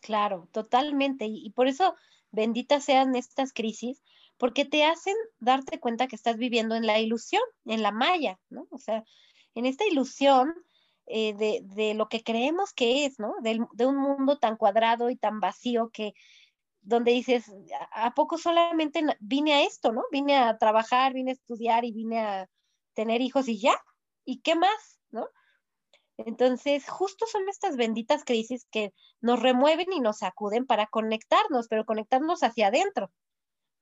[0.00, 1.26] Claro, totalmente.
[1.26, 1.94] Y, por eso
[2.30, 4.02] benditas sean estas crisis,
[4.36, 8.68] porque te hacen darte cuenta que estás viviendo en la ilusión, en la malla, ¿no?
[8.70, 9.04] O sea,
[9.54, 10.54] en esta ilusión
[11.06, 13.34] eh, de, de, lo que creemos que es, ¿no?
[13.40, 16.14] de un mundo tan cuadrado y tan vacío que,
[16.86, 17.52] donde dices,
[17.90, 20.04] ¿a poco solamente vine a esto, no?
[20.12, 22.48] Vine a trabajar, vine a estudiar y vine a
[22.94, 23.74] tener hijos y ya,
[24.24, 25.28] ¿y qué más, no?
[26.16, 31.84] Entonces, justo son estas benditas crisis que nos remueven y nos sacuden para conectarnos, pero
[31.84, 33.10] conectarnos hacia adentro,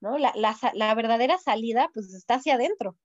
[0.01, 0.17] ¿no?
[0.17, 0.33] La,
[0.73, 2.97] la verdadera salida, pues, está hacia adentro.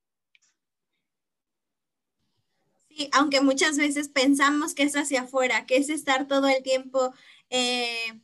[2.88, 7.14] Sí, aunque muchas veces pensamos que es hacia afuera, que es estar todo el tiempo...
[7.50, 8.22] Eh,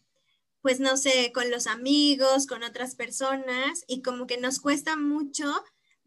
[0.65, 5.45] pues no sé, con los amigos, con otras personas, y como que nos cuesta mucho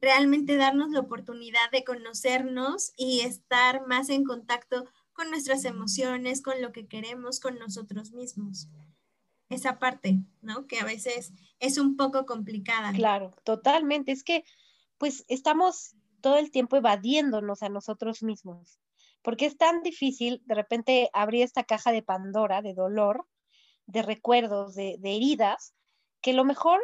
[0.00, 6.60] realmente darnos la oportunidad de conocernos y estar más en contacto con nuestras emociones, con
[6.60, 8.68] lo que queremos, con nosotros mismos.
[9.48, 10.66] esa parte, ¿no?
[10.66, 12.90] Que a veces es un poco complicada.
[12.92, 14.10] Claro, totalmente.
[14.10, 14.42] Es que
[14.98, 18.80] pues estamos todo el tiempo evadiéndonos a nosotros mismos,
[19.22, 23.24] porque es tan difícil de repente abrir esta caja de Pandora de dolor,
[23.88, 25.74] de recuerdos, de, de heridas,
[26.20, 26.80] que lo mejor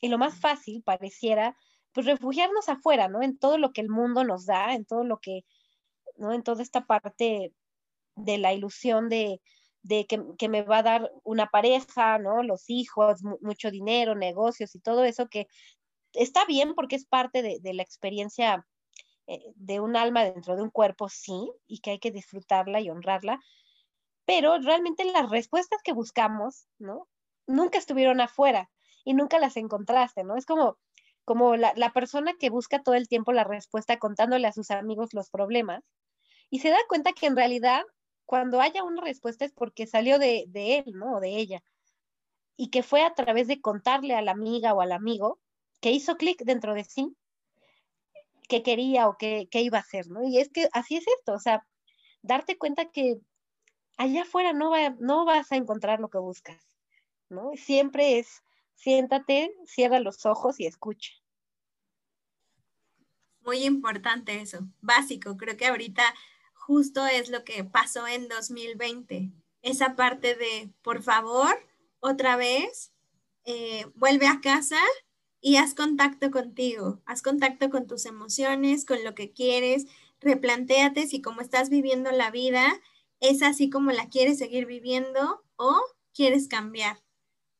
[0.00, 1.56] y lo más fácil pareciera
[1.92, 3.22] pues refugiarnos afuera, ¿no?
[3.22, 5.44] En todo lo que el mundo nos da, en todo lo que,
[6.16, 6.32] ¿no?
[6.32, 7.52] En toda esta parte
[8.14, 9.40] de la ilusión de,
[9.82, 12.42] de que, me va a dar una pareja, ¿no?
[12.42, 15.46] Los hijos, mucho dinero, negocios y todo eso que
[16.12, 18.66] está bien porque es parte de, la experiencia
[19.26, 22.90] eh, de un alma dentro de un cuerpo, sí, y que hay que disfrutarla y
[22.90, 23.40] honrarla,
[24.28, 27.08] pero realmente las respuestas que buscamos, ¿no?
[27.46, 28.68] Nunca estuvieron afuera
[29.02, 30.36] y nunca las encontraste, ¿no?
[30.36, 30.76] Es como,
[31.24, 35.14] como la, la persona que busca todo el tiempo la respuesta contándole a sus amigos
[35.14, 35.82] los problemas
[36.50, 37.84] y se da cuenta que en realidad
[38.26, 41.16] cuando haya una respuesta es porque salió de, él, ¿no?
[41.16, 41.62] O de ella.
[42.54, 45.38] Y que fue a través de contarle a la amiga o al amigo
[45.80, 47.16] que hizo clic dentro de sí,
[48.46, 50.22] que quería o que, iba a hacer, ¿no?
[50.22, 51.66] Y es que así es esto, o sea,
[52.20, 53.22] darte cuenta que
[53.98, 56.64] allá afuera no, va, no vas a encontrar lo que buscas,
[57.28, 57.50] ¿no?
[57.56, 58.42] Siempre es,
[58.74, 61.12] siéntate, cierra los ojos y escucha.
[63.42, 65.36] Muy importante eso, básico.
[65.36, 66.02] Creo que ahorita
[66.54, 69.30] justo es lo que pasó en 2020.
[69.62, 71.58] Esa parte de, por favor,
[72.00, 72.92] otra vez,
[73.44, 74.80] eh, vuelve a casa
[75.40, 79.86] y haz contacto contigo, haz contacto con tus emociones, con lo que quieres,
[80.20, 82.80] replantéate si como estás viviendo la vida
[83.20, 85.80] es así como la quieres seguir viviendo o
[86.14, 87.02] quieres cambiar.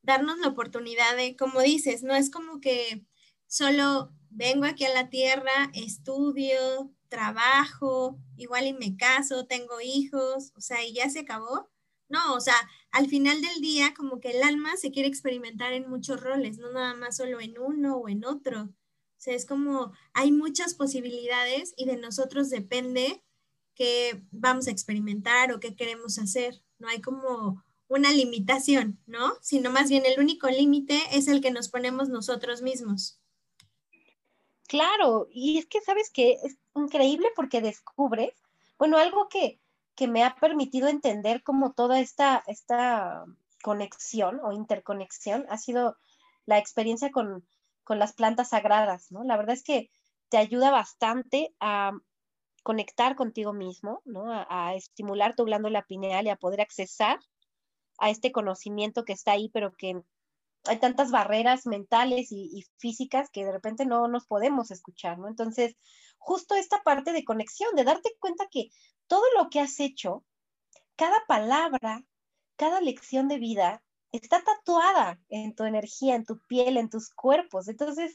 [0.03, 3.05] Darnos la oportunidad de, como dices, no es como que
[3.47, 10.61] solo vengo aquí a la tierra, estudio, trabajo, igual y me caso, tengo hijos, o
[10.61, 11.69] sea, y ya se acabó.
[12.09, 12.57] No, o sea,
[12.91, 16.73] al final del día como que el alma se quiere experimentar en muchos roles, no
[16.73, 18.63] nada más solo en uno o en otro.
[18.63, 23.23] O sea, es como hay muchas posibilidades y de nosotros depende
[23.79, 26.61] qué vamos a experimentar o qué queremos hacer.
[26.79, 29.35] No hay como una limitación, ¿no?
[29.41, 33.21] Sino más bien el único límite es el que nos ponemos nosotros mismos.
[34.67, 38.35] Claro, y es que sabes que es increíble porque descubres,
[38.79, 39.61] bueno, algo que,
[40.07, 43.25] me ha permitido entender como toda esta, esta
[43.65, 45.97] conexión o interconexión ha sido
[46.47, 47.45] la experiencia con,
[47.89, 49.25] las plantas sagradas, ¿no?
[49.25, 49.91] La verdad es que
[50.29, 51.93] te ayuda bastante a
[52.69, 54.27] conectar contigo mismo, ¿no?
[54.31, 57.19] A, estimular tu glándula pineal y a poder accesar
[57.97, 60.03] a este conocimiento que está ahí, pero que
[60.65, 65.29] hay tantas barreras mentales y, físicas que de repente no nos podemos escuchar, ¿no?
[65.29, 65.77] Entonces,
[66.19, 68.69] justo esta parte de conexión, de darte cuenta que
[69.07, 70.27] todo lo que has hecho,
[70.95, 72.05] cada palabra,
[72.57, 77.67] cada lección de vida, está tatuada en tu energía, en tu piel, en tus cuerpos.
[77.67, 78.15] Entonces,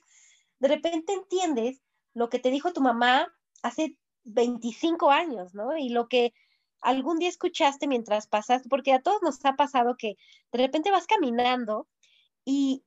[0.60, 1.82] de repente entiendes
[2.14, 5.78] lo que te dijo tu mamá hace 25 años, ¿no?
[5.78, 6.34] Y lo que
[6.82, 10.16] algún día escuchaste mientras pasaste, porque a todos nos ha pasado que
[10.52, 11.88] de repente vas caminando
[12.46, 12.84] y,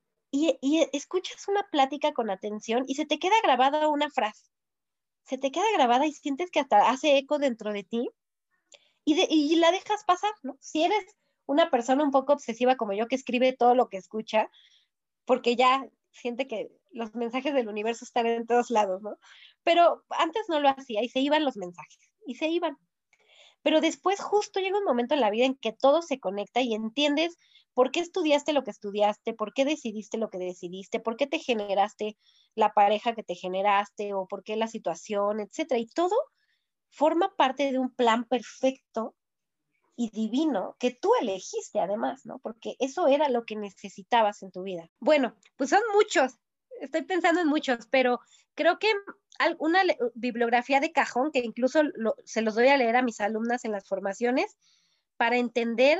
[0.93, 4.51] escuchas una plática con atención y se te queda grabada una frase.
[5.23, 8.09] Se te queda grabada y sientes que hasta hace eco dentro de ti
[9.03, 10.57] y, y la dejas pasar, ¿no?
[10.59, 11.03] Si eres
[11.45, 14.49] una persona un poco obsesiva como yo que escribe todo lo que escucha,
[15.25, 19.17] porque ya siente que los mensajes del universo están en todos lados, ¿no?
[19.63, 22.77] Pero antes no lo hacía y se iban los mensajes y se iban.
[23.61, 26.73] Pero después justo llega un momento en la vida en que todo se conecta y
[26.73, 27.37] entiendes
[27.73, 31.39] por qué estudiaste lo que estudiaste, por qué decidiste lo que decidiste, por qué te
[31.39, 32.17] generaste
[32.55, 35.79] la pareja que te generaste o por qué la situación, etcétera.
[35.79, 36.15] Y todo
[36.89, 39.15] forma parte de un plan perfecto
[39.95, 42.39] y divino que tú elegiste además, ¿no?
[42.39, 44.89] Porque eso era lo que necesitabas en tu vida.
[44.99, 46.33] Bueno, pues son muchos,
[46.81, 48.19] estoy pensando en muchos, pero
[48.55, 48.87] creo que
[49.59, 49.81] una
[50.15, 51.81] bibliografía de cajón que incluso
[52.25, 54.57] se los doy a leer a mis alumnas en las formaciones
[55.17, 55.99] para entender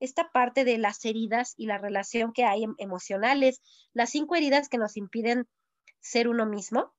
[0.00, 3.60] esta parte de las heridas y la relación que hay em, emocionales,
[3.92, 5.48] las cinco heridas que nos impiden
[6.00, 6.94] ser uno mismo.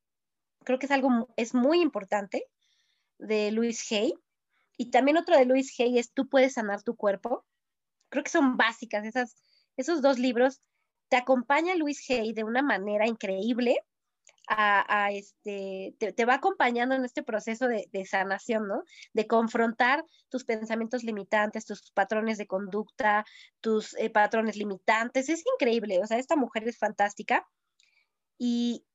[0.65, 2.45] Creo que es algo, es muy importante
[3.17, 4.13] de Luis Hay.
[4.77, 7.45] Y también otro de Luis Hay es Tú puedes sanar tu cuerpo.
[8.09, 9.35] Creo que son básicas esas,
[9.77, 10.61] esos dos libros.
[11.09, 13.77] Te acompaña Luis Hay de una manera increíble
[14.51, 18.83] a, este, te, va acompañando en este proceso de, sanación, ¿no?
[19.13, 23.25] De confrontar tus pensamientos limitantes, tus patrones de conducta,
[23.61, 25.29] tus eh, patrones limitantes.
[25.29, 27.47] Es increíble, o sea, esta mujer es fantástica.
[28.39, 28.85] Y,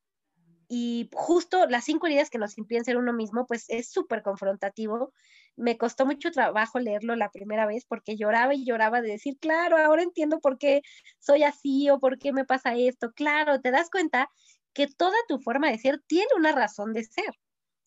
[0.69, 5.13] y justo las cinco heridas que nos impiden ser uno mismo, pues es súper confrontativo
[5.57, 9.79] me costó mucho trabajo leerlo la primera vez porque lloraba y lloraba de decir, claro,
[9.79, 10.83] ahora entiendo por qué
[11.21, 13.13] soy así o por qué me pasa esto.
[13.13, 14.29] Claro, te das cuenta
[14.73, 17.39] que toda tu forma de ser tiene una razón de ser.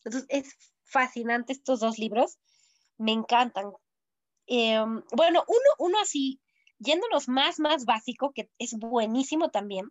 [0.04, 2.38] Entonces, es fascinante estos dos libros,
[2.98, 3.72] me encantan.
[4.48, 6.40] Em, bueno, uno, uno así,
[6.80, 9.90] yéndonos más, más básico, que es buenísimo también,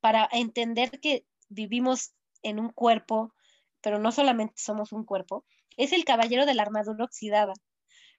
[0.00, 3.34] para entender que vivimos en un cuerpo,
[3.80, 5.44] pero no solamente somos un cuerpo,
[5.76, 7.54] es El Caballero de la Armadura Oxidada.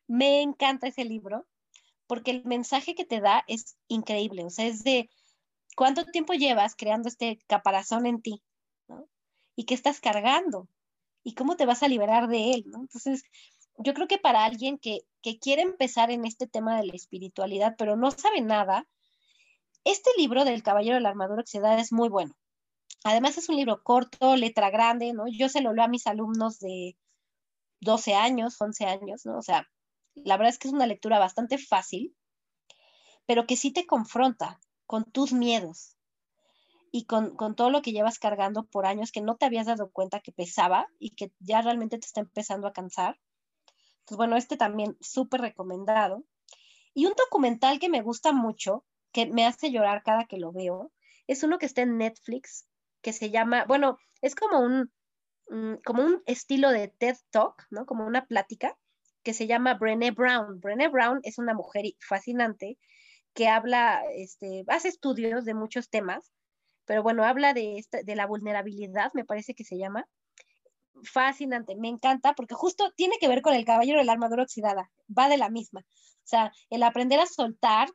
[0.07, 1.45] Me encanta ese libro
[2.07, 5.09] porque el mensaje que te da es increíble, o sea, es de
[5.75, 8.41] cuánto tiempo llevas creando este caparazón en ti,
[8.87, 9.07] ¿no?
[9.55, 10.67] Y qué estás cargando
[11.23, 12.79] y cómo te vas a liberar de él, ¿no?
[12.79, 13.23] Entonces,
[13.77, 17.75] yo creo que para alguien que, que quiere empezar en este tema de la espiritualidad,
[17.77, 18.87] pero no sabe nada,
[19.83, 22.35] este libro del Caballero de la Armadura Oxidada es muy bueno.
[23.03, 25.25] Además es un libro corto, letra grande, ¿no?
[25.27, 26.97] Yo se lo leo a mis alumnos de
[27.81, 29.37] 12 años, 11 años, ¿no?
[29.37, 29.67] O sea,
[30.15, 32.15] la verdad es que es una lectura bastante fácil,
[33.25, 35.97] pero que sí te confronta con tus miedos
[36.91, 39.91] y con, con, todo lo que llevas cargando por años que no te habías dado
[39.91, 43.19] cuenta que pesaba y que ya realmente te está empezando a cansar.
[43.99, 46.23] Entonces, bueno, este también súper recomendado.
[46.93, 50.91] Y un documental que me gusta mucho, que me hace llorar cada que lo veo,
[51.27, 52.65] es uno que está en Netflix,
[53.01, 54.91] que se llama, bueno, es como un,
[55.83, 57.85] como un estilo de TED Talk, ¿no?
[57.85, 58.77] Como una plática
[59.23, 60.59] que se llama Brené Brown.
[60.59, 62.77] Brené Brown es una mujer fascinante
[63.33, 66.31] que habla, este, hace estudios de muchos temas,
[66.85, 70.07] pero bueno, habla de, de la vulnerabilidad, me parece que se llama.
[71.03, 74.89] Fascinante, me encanta porque justo tiene que ver con el caballero de la armadura oxidada,
[75.15, 75.81] va de la misma.
[75.81, 77.89] O sea, el aprender a soltar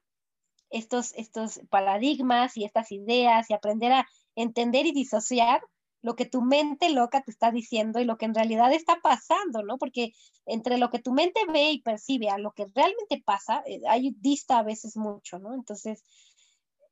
[0.71, 5.61] estos, estos paradigmas y estas ideas y aprender a entender y disociar
[6.03, 9.63] lo que tu mente loca te está diciendo y lo que en realidad está pasando,
[9.63, 9.79] ¿no?
[9.79, 10.13] Porque
[10.47, 14.15] entre lo que tu mente ve y percibe a lo que realmente pasa, eh, hay
[14.19, 15.55] dista a veces mucho, ¿no?
[15.55, 16.05] Entonces,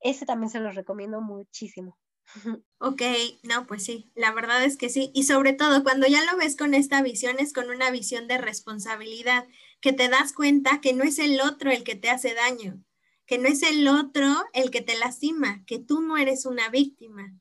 [0.01, 1.99] ese también se los recomiendo muchísimo.
[2.79, 3.03] Ok,
[3.43, 5.11] no, pues sí, la verdad es que sí.
[5.15, 8.39] Y sobre todo, cuando ya lo ves con esta visión, es con una visión de
[8.39, 9.47] responsabilidad,
[9.81, 12.83] que te das cuenta que no es el otro el que te hace daño,
[13.27, 17.35] que no es el otro el que te lastima, que tú no eres una víctima,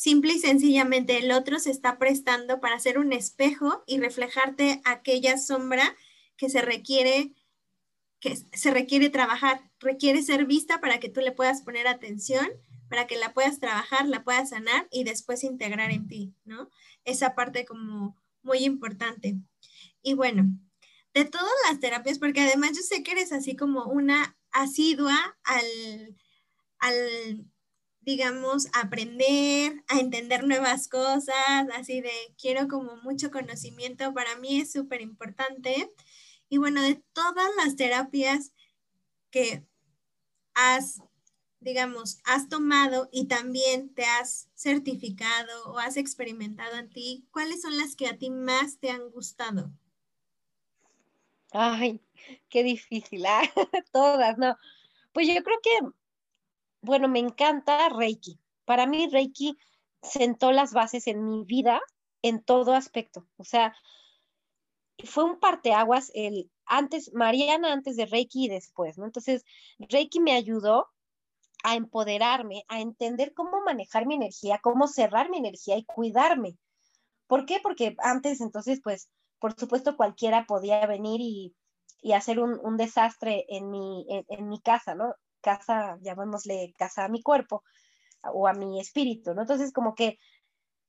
[0.00, 5.36] Simple y sencillamente el otro se está prestando para ser un espejo y reflejarte aquella
[5.36, 5.94] sombra
[6.38, 7.34] que se requiere
[8.18, 12.48] que se requiere trabajar, requiere ser vista para que tú le puedas poner atención,
[12.88, 16.70] para que la puedas trabajar, la puedas sanar y después integrar en ti, ¿no?
[17.04, 19.36] Esa parte como muy importante.
[20.00, 20.44] Y bueno,
[21.12, 26.16] de todas las terapias, porque además yo sé que eres así como una asidua al,
[26.78, 27.50] al
[28.02, 34.72] digamos, aprender, a entender nuevas cosas, así de quiero como mucho conocimiento, para mí es
[34.72, 35.92] súper importante.
[36.48, 38.52] Y bueno, de todas las terapias
[39.30, 39.64] que
[40.54, 41.00] has,
[41.60, 47.76] digamos, has tomado y también te has certificado o has experimentado en ti, ¿cuáles son
[47.76, 49.70] las que a ti más te han gustado?
[51.52, 52.00] Ay,
[52.48, 53.42] qué difícil, ¿ah?
[53.92, 54.56] todas, ¿no?
[55.12, 55.99] Pues yo creo que
[56.82, 58.38] bueno, me encanta Reiki.
[58.64, 59.56] Para mí Reiki
[60.02, 61.80] sentó las bases en mi vida
[62.22, 63.26] en todo aspecto.
[63.36, 63.74] O sea,
[65.04, 69.04] fue un parteaguas el antes, Mariana antes de Reiki y después, ¿no?
[69.04, 69.44] Entonces,
[69.78, 70.88] Reiki me ayudó
[71.64, 76.56] a empoderarme, a entender cómo manejar mi energía, cómo cerrar mi energía y cuidarme.
[77.26, 77.60] ¿Por qué?
[77.62, 81.54] Porque antes, entonces, pues, por supuesto, cualquiera podía venir y,
[82.14, 85.14] hacer un, desastre en mi, en mi casa, ¿no?
[85.40, 87.62] Casa, llamémosle casa a mi cuerpo
[88.22, 89.42] o a mi espíritu, ¿no?
[89.42, 90.18] Entonces, como que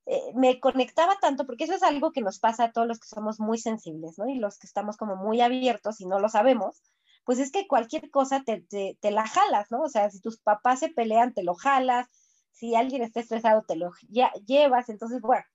[0.07, 3.07] eh, me conectaba tanto, porque eso es algo que nos pasa a todos los que
[3.07, 4.27] somos muy sensibles, ¿no?
[4.27, 6.81] Y los que estamos como muy abiertos y no lo sabemos,
[7.23, 8.65] pues es que cualquier cosa te,
[9.03, 9.81] la jalas, ¿no?
[9.81, 12.07] O sea, si tus papás se pelean, te lo jalas,
[12.51, 13.91] si alguien está estresado, te lo
[14.45, 15.45] llevas, entonces, bueno,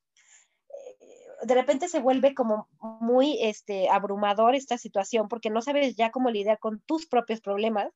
[0.70, 6.10] eh, de repente se vuelve como muy este, abrumador esta situación porque no sabes ya
[6.10, 7.92] cómo lidiar con tus propios problemas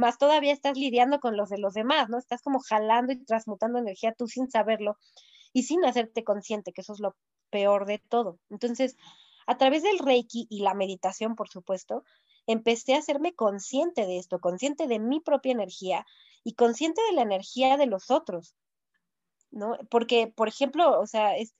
[0.00, 2.18] más todavía estás lidiando con los de los demás, ¿no?
[2.18, 4.96] Estás como jalando y transmutando energía tú sin saberlo
[5.52, 7.14] y sin hacerte consciente, que eso es lo
[7.50, 8.38] peor de todo.
[8.48, 8.96] Entonces,
[9.46, 12.04] a través del Reiki y la meditación, por supuesto,
[12.46, 16.06] empecé a hacerme consciente de esto, consciente de mi propia energía
[16.42, 18.54] y consciente de la energía de los otros,
[19.50, 19.76] ¿no?
[19.90, 21.54] Porque, por ejemplo, o sea, es,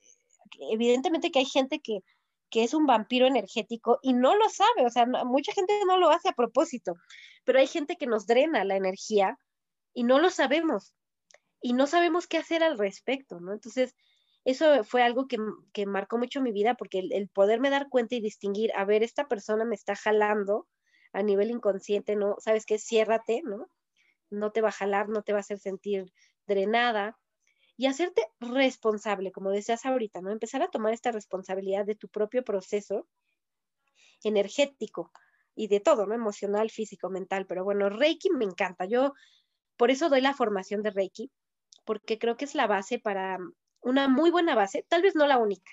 [0.71, 1.99] evidentemente que hay gente que
[2.51, 6.09] que es un vampiro energético y no lo sabe, o sea, mucha gente no lo
[6.11, 6.95] hace a propósito,
[7.45, 9.39] pero hay gente que nos drena la energía
[9.93, 10.93] y no lo sabemos
[11.61, 13.53] y no sabemos qué hacer al respecto, ¿no?
[13.53, 13.95] Entonces,
[14.43, 18.71] eso fue algo que, marcó mucho mi vida porque el, poderme dar cuenta y distinguir,
[18.75, 20.67] a ver, esta persona me está jalando
[21.13, 22.35] a nivel inconsciente, ¿no?
[22.39, 22.79] ¿Sabes qué?
[22.79, 23.67] Ciérrate, ¿no?
[24.29, 26.11] No te va a jalar, no te va a hacer sentir
[26.47, 27.17] drenada
[27.81, 30.29] y hacerte responsable, como decías ahorita, ¿no?
[30.29, 33.07] Empezar a tomar esta responsabilidad de tu propio proceso
[34.23, 35.11] energético
[35.55, 36.13] y de todo, ¿no?
[36.13, 37.47] Emocional, físico, mental.
[37.47, 38.85] Pero bueno, Reiki me encanta.
[38.85, 39.13] Yo
[39.77, 41.31] por eso doy la formación de Reiki,
[41.83, 43.39] porque creo que es la base para
[43.81, 45.71] una muy buena base, tal vez no la única,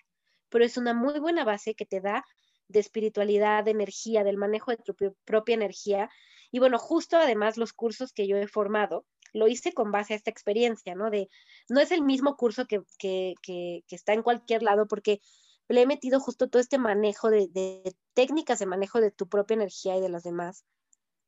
[0.48, 2.24] pero es una muy buena base que te da
[2.68, 4.96] de espiritualidad, de energía, del manejo de tu
[5.26, 6.08] propia energía.
[6.50, 10.16] Y bueno, justo además los cursos que yo he formado, lo hice con base a
[10.16, 11.10] esta experiencia, ¿no?
[11.10, 11.28] De,
[11.68, 15.20] no es el mismo curso que, que, que, está en cualquier lado, porque
[15.68, 19.54] le he metido justo todo este manejo de, de, técnicas de manejo de tu propia
[19.54, 20.64] energía y de las demás,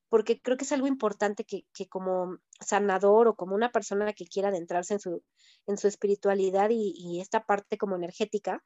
[0.09, 4.26] porque creo que es algo importante que, que, como sanador o como una persona que
[4.26, 5.22] quiera adentrarse en su,
[5.66, 8.64] en su espiritualidad y, y esta parte como energética,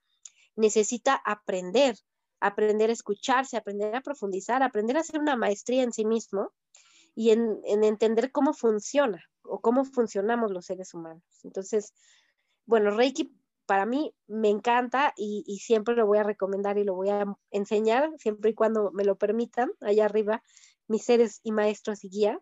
[0.57, 1.97] necesita aprender,
[2.41, 6.53] aprender a escucharse, aprender a profundizar, aprender a hacer una maestría en sí mismo
[7.15, 11.23] y en, entender cómo funciona o cómo funcionamos los seres humanos.
[11.45, 11.93] Entonces,
[12.67, 13.37] bueno, Reiki
[13.67, 18.11] para mí me encanta y, siempre lo voy a recomendar y lo voy a enseñar
[18.19, 20.43] siempre y cuando me lo permitan, allá arriba,
[20.87, 22.41] mis seres y maestros y guía,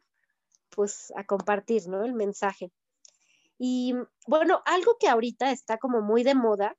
[0.71, 2.05] pues a compartir, ¿no?
[2.05, 2.73] El mensaje.
[3.59, 3.95] Y
[4.27, 6.77] bueno, algo que ahorita está como muy de moda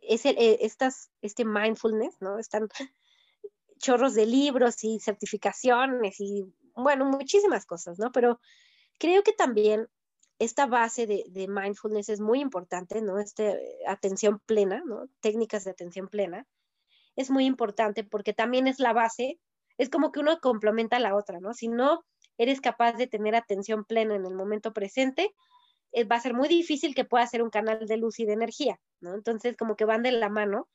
[0.00, 2.38] es el, eh, estas, este mindfulness, ¿no?
[2.38, 2.68] Están
[3.82, 8.12] chorros de libros y certificaciones y, bueno, muchísimas cosas, ¿no?
[8.12, 8.40] Pero
[8.98, 9.88] creo que también
[10.38, 13.18] esta base de, mindfulness es muy importante, ¿no?
[13.18, 15.08] Este, atención plena, ¿no?
[15.20, 16.46] Técnicas de atención plena.
[17.16, 19.38] Es muy importante porque también es la base,
[19.76, 21.52] es como que uno complementa a la otra, ¿no?
[21.52, 22.04] Si no
[22.38, 25.34] eres capaz de tener atención plena en el momento presente,
[25.92, 28.32] eh, va a ser muy difícil que pueda ser un canal de luz y de
[28.32, 29.14] energía, ¿no?
[29.14, 30.68] Entonces, como que van de la mano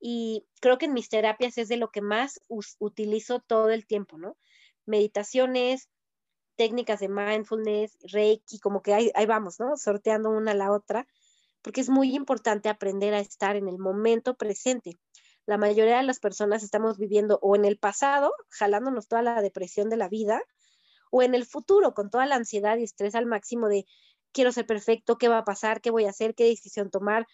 [0.00, 4.16] y creo que en mis terapias es de lo que más utilizo todo el tiempo,
[4.18, 4.36] ¿no?
[4.86, 5.90] Meditaciones,
[6.56, 9.76] técnicas de mindfulness, reiki, como que ahí, vamos, ¿no?
[9.76, 11.06] Sorteando una a la otra,
[11.62, 14.98] porque es muy importante aprender a estar en el momento presente.
[15.46, 19.90] La mayoría de las personas estamos viviendo o en el pasado, jalándonos toda la depresión
[19.90, 20.42] de la vida,
[21.10, 23.84] o en el futuro, con toda la ansiedad y estrés al máximo de
[24.32, 27.26] quiero ser perfecto, qué va a pasar, qué voy a hacer, qué decisión tomar,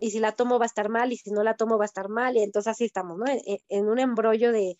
[0.00, 1.86] y si la tomo va a estar mal y si no la tomo va a
[1.86, 3.24] estar mal y entonces así estamos, ¿no?
[3.68, 4.78] En, un embrollo de,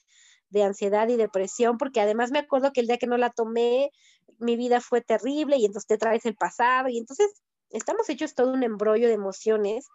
[0.50, 3.90] de, ansiedad y depresión, porque además me acuerdo que el día que no la tomé,
[4.38, 8.52] mi vida fue terrible y entonces te traes el pasado y entonces estamos hechos todo
[8.52, 9.86] un embrollo de emociones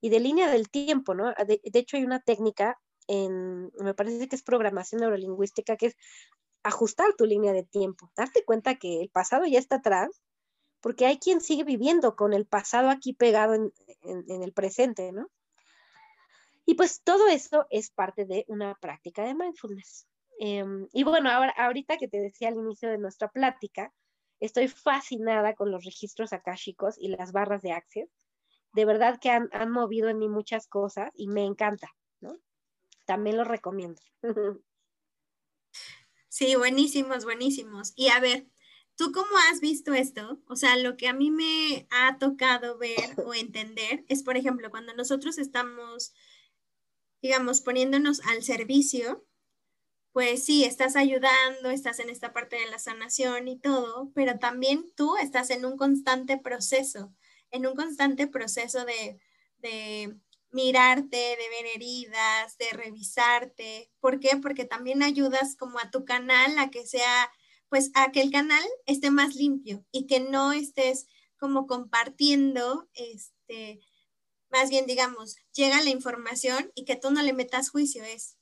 [0.00, 1.32] y de línea del tiempo, ¿no?
[1.46, 5.96] De, de hecho hay una técnica en, me parece que es programación neurolingüística, que es
[6.62, 10.08] ajustar tu línea de tiempo, darte cuenta que el pasado ya está atrás
[10.80, 13.72] porque hay quien sigue viviendo con el pasado aquí pegado en,
[14.42, 15.30] el presente, ¿no?
[16.64, 20.06] Y pues todo eso es parte de una práctica de mindfulness.
[20.38, 23.92] Em, y bueno, ahora, ahorita que te decía al inicio de nuestra plática,
[24.40, 28.10] estoy fascinada con los registros akáshicos y las barras de Access.
[28.72, 32.36] De verdad que han, han movido en mí muchas cosas y me encanta, ¿no?
[33.04, 34.02] También los recomiendo.
[36.28, 37.94] Sí, buenísimos, buenísimos.
[37.96, 38.46] Y a ver,
[38.96, 40.40] ¿Tú cómo has visto esto?
[40.48, 44.70] O sea, lo que a mí me ha tocado ver o entender es, por ejemplo,
[44.70, 46.14] cuando nosotros estamos,
[47.20, 49.26] digamos, poniéndonos al servicio,
[50.12, 54.90] pues sí, estás ayudando, estás en esta parte de la sanación y todo, pero también
[54.96, 57.14] tú estás en un constante proceso,
[57.50, 59.20] en un constante proceso de,
[59.58, 60.16] de
[60.52, 63.90] mirarte, de ver heridas, de revisarte.
[64.00, 64.38] ¿Por qué?
[64.40, 67.30] Porque también ayudas como a tu canal a que sea
[67.68, 71.06] pues a que el canal esté más limpio y que no estés
[71.38, 73.80] como compartiendo, este,
[74.50, 78.36] más bien digamos, llega la información y que tú no le metas juicio, es,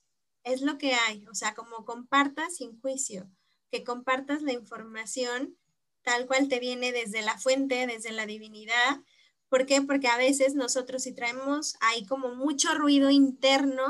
[0.45, 3.31] es lo que hay, o sea, como compartas sin juicio,
[3.71, 5.57] que compartas la información
[6.05, 9.01] tal cual te viene desde la fuente, desde la divinidad.
[9.49, 9.81] ¿Por qué?
[9.83, 13.87] Porque a veces nosotros si traemos ahí como mucho ruido interno,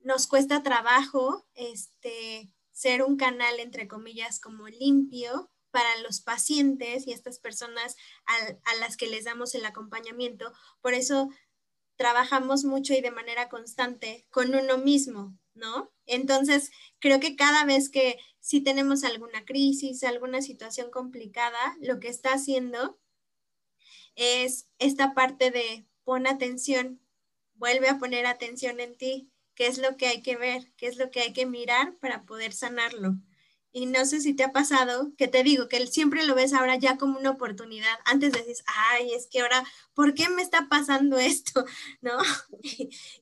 [0.00, 2.50] nos cuesta trabajo, este,
[2.82, 7.94] ser un canal, entre comillas, como limpio para los pacientes y estas personas
[8.26, 10.52] a, las que les damos el acompañamiento.
[10.80, 11.30] Por eso
[11.94, 15.92] trabajamos mucho y de manera constante con uno mismo, ¿no?
[16.06, 22.08] Entonces, creo que cada vez que si tenemos alguna crisis, alguna situación complicada, lo que
[22.08, 22.98] está haciendo
[24.16, 27.00] es esta parte de pon atención,
[27.54, 30.96] vuelve a poner atención en ti, qué es lo que hay que ver, qué es
[30.96, 33.16] lo que hay que mirar para poder sanarlo.
[33.74, 36.76] Y no sé si te ha pasado que te digo que siempre lo ves ahora
[36.76, 37.98] ya como una oportunidad.
[38.04, 41.64] Antes decís, ay, es que ahora, ¿por qué me está pasando esto?
[42.02, 42.12] ¿No?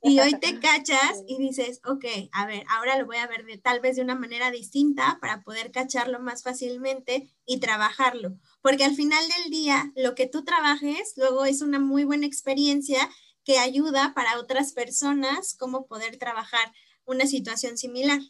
[0.03, 3.59] Y, hoy te cachas y dices, ok, a ver, ahora lo voy a ver de,
[3.59, 8.37] tal vez de una manera distinta para poder cacharlo más fácilmente y trabajarlo.
[8.61, 13.09] Porque al final del día, lo que tú trabajes luego es una muy buena experiencia
[13.45, 16.73] que ayuda para otras personas cómo poder trabajar
[17.05, 18.21] una situación similar.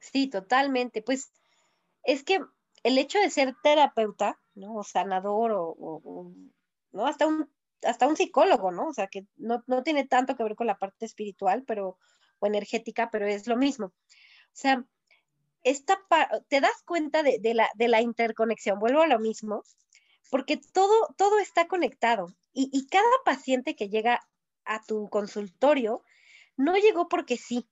[0.00, 1.02] Sí, totalmente.
[1.02, 1.30] Pues
[2.02, 2.40] es que
[2.82, 4.76] el hecho de ser terapeuta, ¿no?
[4.76, 6.32] O sanador o,
[6.92, 7.06] ¿no?
[7.06, 7.50] Hasta un,
[7.82, 8.88] hasta un psicólogo, ¿no?
[8.88, 11.98] O sea, que no, tiene tanto que ver con la parte espiritual, pero,
[12.38, 13.86] o energética, pero es lo mismo.
[13.86, 13.92] O
[14.52, 14.84] sea,
[15.62, 16.00] esta
[16.48, 19.64] te das cuenta de, la, de la interconexión, vuelvo a lo mismo,
[20.30, 22.28] porque todo, todo está conectado
[22.58, 24.20] y, y cada paciente que llega
[24.64, 26.02] a tu consultorio
[26.56, 27.68] no llegó porque sí,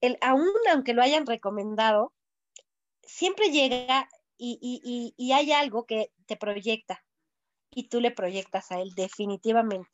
[0.00, 2.12] el, aún aunque lo hayan recomendado,
[3.02, 7.04] siempre llega y, hay algo que te proyecta
[7.70, 9.88] y tú le proyectas a él definitivamente.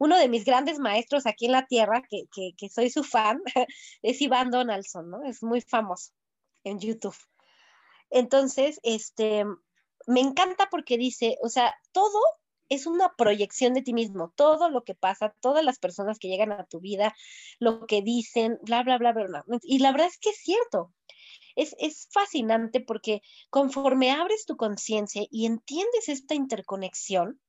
[0.00, 2.24] Uno de mis grandes maestros aquí en la tierra, que,
[2.56, 3.40] que soy su fan,
[4.02, 5.22] es Iván Donaldson, ¿no?
[5.22, 6.10] Es muy famoso
[6.64, 7.16] en YouTube.
[8.10, 9.44] Entonces, este,
[10.08, 12.18] me encanta porque dice, o sea, todo
[12.68, 16.52] es una proyección de ti mismo, todo lo que pasa, todas las personas que llegan
[16.52, 17.14] a tu vida,
[17.58, 19.44] lo que dicen, bla, bla, bla, bla.
[19.62, 20.92] Y la verdad es que es cierto.
[21.56, 27.40] Es, es fascinante porque conforme abres tu conciencia y entiendes esta interconexión,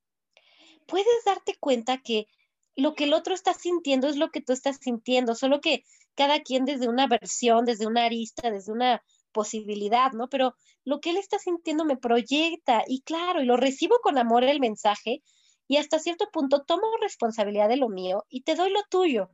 [0.87, 2.27] puedes darte cuenta que
[2.75, 5.83] lo que el otro está sintiendo es lo que tú estás sintiendo, solo que
[6.15, 10.29] cada quien desde una versión, desde una arista, desde una posibilidad, ¿no?
[10.29, 10.55] Pero
[10.85, 14.59] lo que él está sintiendo me proyecta y claro, y lo recibo con amor el
[14.59, 15.21] mensaje
[15.67, 19.29] y hasta cierto punto tomo responsabilidad de lo mío y te doy lo tuyo,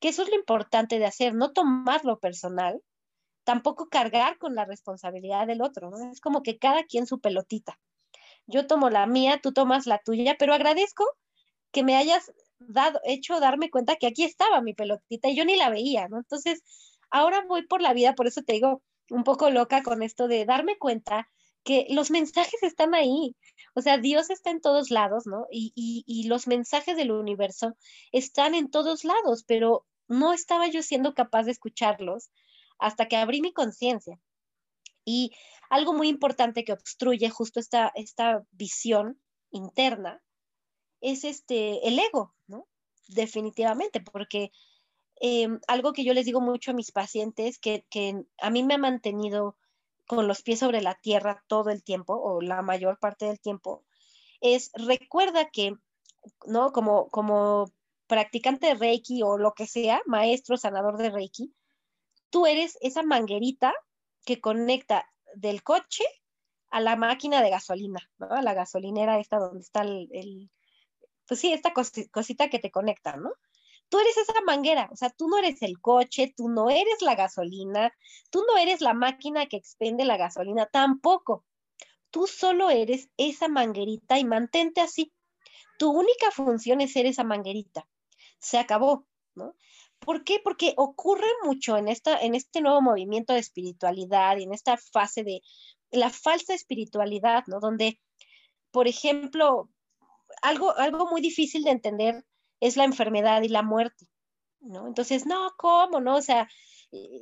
[0.00, 2.80] que eso es lo importante de hacer, no tomarlo personal,
[3.44, 6.10] tampoco cargar con la responsabilidad del otro, ¿no?
[6.10, 7.78] Es como que cada quien su pelotita.
[8.46, 11.04] Yo tomo la mía, tú tomas la tuya, pero agradezco
[11.72, 15.56] que me hayas dado, hecho darme cuenta que aquí estaba mi pelotita y yo ni
[15.56, 16.18] la veía, ¿no?
[16.18, 16.62] Entonces,
[17.10, 20.44] ahora voy por la vida, por eso te digo, un poco loca con esto de
[20.44, 21.28] darme cuenta
[21.64, 23.36] que los mensajes están ahí.
[23.74, 25.46] O sea, Dios está en todos lados, ¿no?
[25.50, 27.76] Y, y, los mensajes del universo
[28.12, 32.30] están en todos lados, pero no estaba yo siendo capaz de escucharlos
[32.78, 34.20] hasta que abrí mi conciencia.
[35.04, 35.32] Y
[35.70, 40.22] algo muy importante que obstruye justo esta, esta visión interna
[41.00, 42.68] es este, el ego, ¿no?
[43.08, 44.50] Definitivamente, porque
[45.20, 47.84] Em, algo que yo les digo mucho a mis pacientes, que,
[48.38, 49.56] a mí me ha mantenido
[50.06, 53.84] con los pies sobre la tierra todo el tiempo o la mayor parte del tiempo,
[54.40, 55.76] es recuerda que,
[56.46, 56.72] ¿no?
[56.72, 57.72] Como, como
[58.06, 61.54] practicante de Reiki o lo que sea, maestro, sanador de Reiki,
[62.30, 63.72] tú eres esa manguerita
[64.26, 66.04] que conecta del coche
[66.70, 68.26] a la máquina de gasolina, ¿no?
[68.30, 70.50] A la gasolinera esta donde está el, el
[71.26, 73.32] pues sí, esta cosita que te conecta, ¿no?
[73.88, 77.14] Tú eres esa manguera, o sea, tú no eres el coche, tú no eres la
[77.14, 77.92] gasolina,
[78.30, 81.44] tú no eres la máquina que expende la gasolina, tampoco.
[82.10, 85.12] Tú solo eres esa manguerita y mantente así.
[85.78, 87.88] Tu única función es ser esa manguerita.
[88.38, 89.54] Se acabó, ¿no?
[89.98, 90.40] ¿Por qué?
[90.42, 95.24] Porque ocurre mucho en, esta, en este nuevo movimiento de espiritualidad y en esta fase
[95.24, 95.40] de
[95.90, 97.58] la falsa espiritualidad, ¿no?
[97.58, 98.00] Donde,
[98.70, 99.70] por ejemplo,
[100.42, 102.24] algo, algo muy difícil de entender
[102.64, 104.06] es la enfermedad y la muerte,
[104.60, 104.86] ¿no?
[104.86, 106.16] Entonces, no, ¿cómo, no?
[106.16, 106.48] O sea,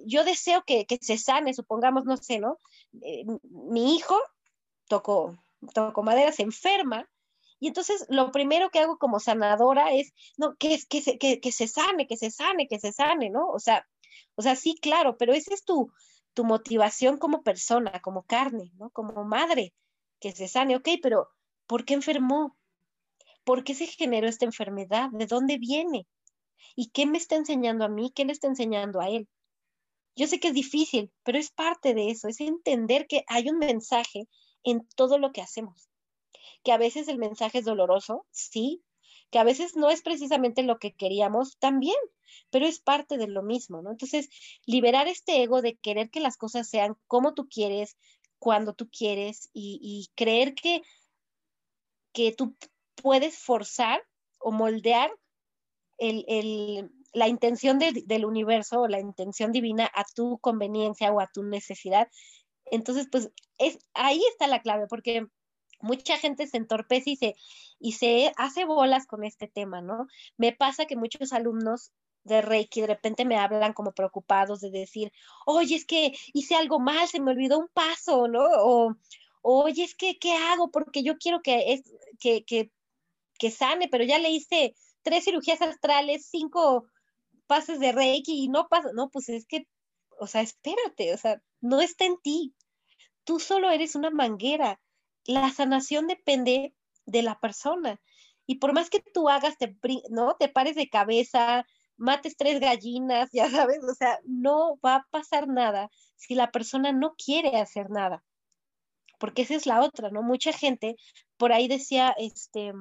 [0.07, 2.59] yo deseo que, se sane, supongamos, no sé, ¿no?
[3.01, 4.19] Eh, mi hijo
[4.89, 5.37] tocó,
[5.75, 7.09] tocó madera, se enferma,
[7.59, 11.53] y entonces lo primero que hago como sanadora es, no, que, que, se, que, que
[11.53, 13.49] se sane, que se sane, que se sane, ¿no?
[13.49, 13.87] O sea,
[14.35, 15.93] o sea, sí, claro, pero esa es tu,
[16.35, 18.91] tu motivación como persona, como carne, ¿no?
[18.91, 19.75] Como madre,
[20.21, 21.29] que se sane, ok, pero
[21.67, 22.57] ¿por qué enfermó?
[23.45, 25.11] ¿Por qué se generó esta enfermedad?
[25.13, 26.07] ¿De dónde viene?
[26.77, 28.13] ¿Y qué me está enseñando a mí?
[28.15, 29.29] ¿Qué le está enseñando a él?
[30.15, 33.59] Yo sé que es difícil, pero es parte de eso, es entender que hay un
[33.59, 34.29] mensaje
[34.63, 35.89] en todo lo que hacemos.
[36.63, 38.83] Que a veces el mensaje es doloroso, sí,
[39.31, 41.97] que a veces no es precisamente lo que queríamos también,
[42.51, 43.91] pero es parte de lo mismo, ¿no?
[43.91, 44.29] Entonces,
[44.67, 47.97] liberar este ego de querer que las cosas sean como tú quieres,
[48.39, 50.83] cuando tú quieres y, y creer que,
[52.13, 52.55] que tú
[53.03, 54.03] puedes forzar
[54.39, 55.11] o moldear
[57.13, 62.09] la intención del universo o la intención divina a tu conveniencia o a tu necesidad.
[62.67, 65.27] Entonces, pues es, ahí está la clave, porque
[65.81, 67.37] mucha gente se entorpece y se,
[67.79, 70.07] y se hace bolas con este tema, ¿no?
[70.37, 71.93] Me pasa que muchos alumnos
[72.25, 75.13] de Reiki, de repente me hablan como preocupados de decir,
[75.45, 78.45] oye, es que hice algo mal, se me olvidó un paso, ¿no?
[78.45, 78.97] O,
[79.43, 80.71] oye, es que, ¿qué hago?
[80.71, 81.83] Porque yo quiero que, es,
[82.21, 82.71] que, que,
[83.43, 86.87] que sane, pero ya le hice tres cirugías astrales, cinco
[87.49, 89.67] pases de Reiki y no pasa, no, pues es que,
[90.21, 92.55] o sea, espérate, o sea, no está en ti.
[93.25, 94.81] Tú solo eres una manguera.
[95.25, 96.73] La sanación depende
[97.05, 98.01] de la persona.
[98.47, 99.77] Y por más que tú hagas, te,
[100.09, 100.37] ¿no?
[100.37, 101.67] Te pares de cabeza,
[101.97, 106.93] mates tres gallinas, ya sabes, o sea, no va a pasar nada si la persona
[106.93, 108.23] no quiere hacer nada.
[109.19, 110.23] Porque esa es la otra, ¿no?
[110.23, 110.95] Mucha gente,
[111.37, 112.73] por ahí decía, este,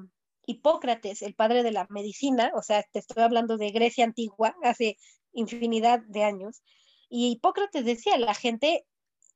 [0.45, 4.97] Hipócrates, el padre de la medicina, o sea, te estoy hablando de Grecia antigua, hace
[5.33, 6.61] infinidad de años,
[7.09, 8.85] y Hipócrates decía, la gente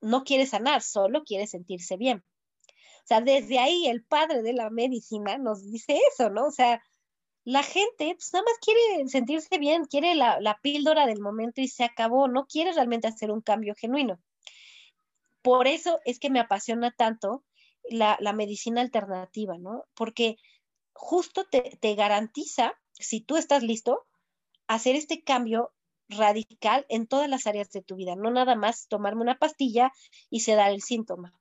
[0.01, 2.24] no quiere sanar, solo quiere sentirse bien.
[3.06, 6.47] O sea, desde ahí el padre de la medicina nos dice eso, ¿no?
[6.47, 6.82] O sea,
[7.43, 11.68] la gente pues, nada más quiere sentirse bien, quiere la, la, píldora del momento y
[11.68, 14.20] se acabó, no quiere realmente hacer un cambio genuino.
[15.43, 17.43] Por eso es que me apasiona tanto
[17.84, 19.84] la, la medicina alternativa, ¿no?
[19.93, 20.38] Porque
[20.96, 24.08] justo te, te garantiza, si tú estás listo,
[24.68, 25.72] hacer este cambio
[26.08, 29.91] radical en todas las áreas de tu vida, no nada más tomarme una pastilla
[30.30, 31.34] y se da el síntoma.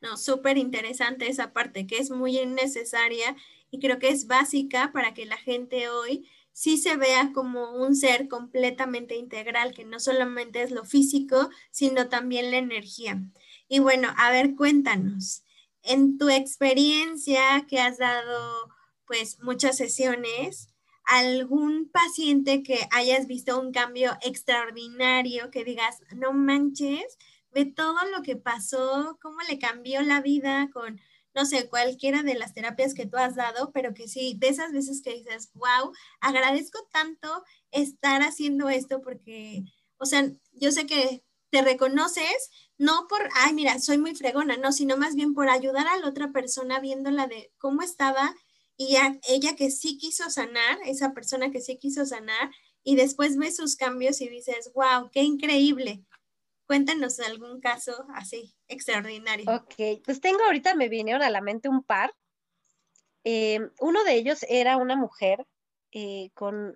[0.00, 3.36] No, súper interesante esa parte que es muy necesaria
[3.70, 7.96] y creo que es básica para que la gente hoy sí se vea como un
[7.96, 13.20] ser completamente integral, que no solamente es lo físico, sino también la energía.
[13.66, 15.42] Y bueno, a ver, cuéntanos,
[15.84, 18.68] en tu experiencia que has dado
[19.06, 20.68] pues muchas sesiones,
[21.04, 27.18] algún paciente que hayas visto un cambio extraordinario, que digas, no manches,
[27.52, 31.00] ve todo lo que pasó, cómo le cambió la vida con,
[31.34, 34.72] no sé, cualquiera de las terapias que tú has dado, pero que sí, de esas
[34.72, 39.64] veces que dices, wow, agradezco tanto estar haciendo esto porque,
[39.98, 41.23] o sea, yo sé que
[41.54, 45.86] te reconoces, no por, ay, mira, soy muy fregona, no, sino más bien por ayudar
[45.86, 48.34] a la otra persona viéndola de cómo estaba
[48.76, 48.96] y
[49.28, 52.50] ella que sí quiso sanar, esa persona que sí quiso sanar,
[52.82, 56.02] y después ves sus cambios y dices, wow, qué increíble.
[56.66, 59.44] Cuéntanos algún caso así extraordinario.
[59.48, 62.12] Ok, pues tengo ahorita, me vinieron a la mente un par.
[63.22, 65.46] Eh, uno de ellos era una mujer
[65.92, 66.74] eh, con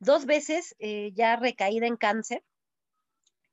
[0.00, 2.44] dos veces eh, ya recaída en cáncer.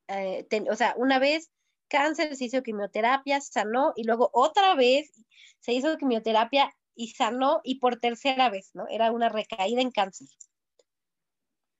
[0.08, 1.52] O sea, una vez
[1.88, 5.12] cáncer, se hizo quimioterapia, sanó y luego otra vez
[5.60, 8.88] se hizo quimioterapia y sanó y por tercera vez, ¿no?
[8.90, 10.28] Era una recaída en cáncer.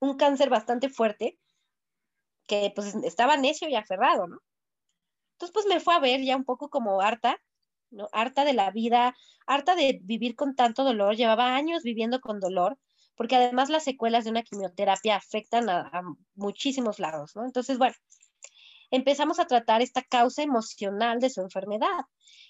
[0.00, 1.38] Un cáncer bastante fuerte
[2.46, 4.38] que pues estaba necio y aferrado, ¿no?
[5.32, 7.38] Entonces pues me fue a ver ya un poco como harta,
[7.90, 8.08] ¿no?
[8.12, 9.16] Harta de la vida,
[9.46, 12.78] harta de vivir con tanto dolor, llevaba años viviendo con dolor,
[13.16, 16.02] porque además las secuelas de una quimioterapia afectan a,
[16.34, 17.44] muchísimos lados, ¿no?
[17.44, 17.94] Entonces, bueno,
[18.90, 22.04] empezamos a tratar esta causa emocional de su enfermedad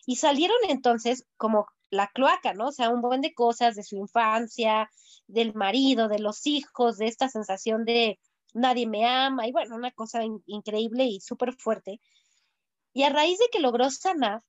[0.04, 2.68] y salieron entonces como la cloaca, ¿no?
[2.68, 4.90] O sea, un buen de cosas de su infancia,
[5.28, 8.18] del marido, de los hijos, de esta sensación de
[8.52, 12.00] nadie me ama, y bueno, una cosa increíble y súper fuerte.
[12.92, 14.42] Y a raíz de que logró sanar,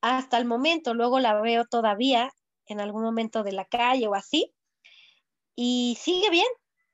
[0.00, 2.32] hasta el momento, luego la veo todavía
[2.66, 4.52] en algún momento de la calle o así,
[5.54, 6.46] y sigue bien,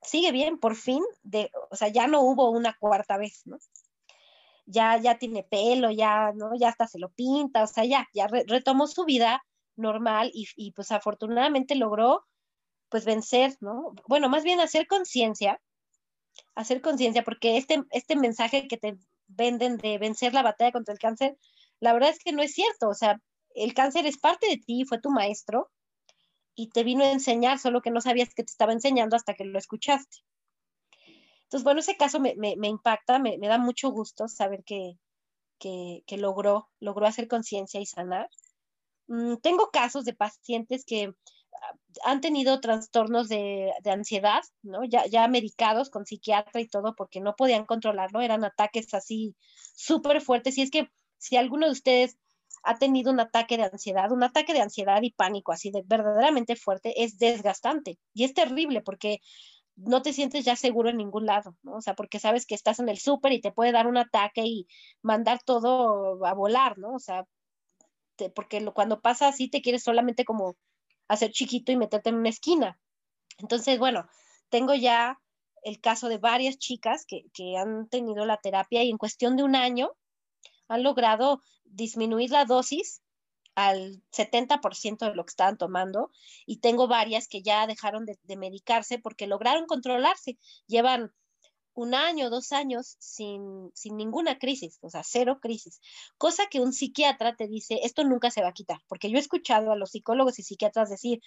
[0.03, 3.59] sigue bien, por fin, de, o sea, ya no hubo una cuarta vez, ¿no?
[4.67, 6.51] Ya, ya tiene pelo, ya, ¿no?
[6.59, 9.43] Ya hasta se lo pinta, o sea, ya, ya retomó su vida
[9.77, 12.27] normal y, y pues afortunadamente logró
[12.89, 13.93] pues vencer, ¿no?
[14.09, 15.61] Bueno, más bien hacer conciencia,
[16.55, 20.99] hacer conciencia, porque este, este mensaje que te venden de vencer la batalla contra el
[20.99, 21.37] cáncer,
[21.81, 23.21] la verdad es que no es cierto, o sea,
[23.65, 25.71] el cáncer es parte de ti, fue tu maestro
[26.55, 29.45] y te vino a enseñar, solo que no sabías que te estaba enseñando hasta que
[29.45, 30.19] lo escuchaste.
[31.45, 34.99] Entonces, bueno, ese caso me, me, me impacta, me, me, da mucho gusto saber que,
[35.59, 38.29] que, que logró, logró hacer conciencia y sanar.
[39.07, 41.15] Mm, tengo casos de pacientes que
[42.05, 44.85] han tenido trastornos de, ansiedad, ¿no?
[44.85, 49.35] Ya, ya medicados con psiquiatra y todo porque no podían controlarlo, eran ataques así
[49.75, 50.59] súper fuertes.
[50.59, 52.19] Y es que si alguno de ustedes
[52.63, 56.57] ha tenido un ataque de ansiedad, un ataque de ansiedad y pánico así de verdaderamente
[56.57, 59.21] fuerte, es desgastante y es terrible porque
[59.77, 61.77] no te sientes ya seguro en ningún lado, ¿no?
[61.77, 64.43] O sea, porque sabes que estás en el súper y te puede dar un ataque
[64.45, 64.67] y
[65.03, 66.95] mandar todo a volar, ¿no?
[66.95, 67.25] O sea,
[68.35, 70.57] porque cuando pasa así te quieres solamente como
[71.07, 72.79] hacer chiquito y meterte en una esquina.
[73.39, 74.09] Entonces, bueno,
[74.49, 75.21] tengo ya
[75.63, 79.45] el caso de varias chicas que, que han tenido la terapia y en cuestión de
[79.45, 79.93] un año
[80.69, 83.03] han logrado disminuir la dosis
[83.59, 86.13] al 70% de lo que estaban tomando
[86.47, 90.39] y tengo varias que ya dejaron de, medicarse porque lograron controlarse.
[90.69, 91.13] Llevan
[91.75, 95.81] un año, dos años sin, sin ninguna crisis, o sea, cero crisis.
[96.19, 99.21] Cosa que un psiquiatra te dice, esto nunca se va a quitar, porque yo he
[99.21, 101.21] escuchado a los psicólogos y psiquiatras decir,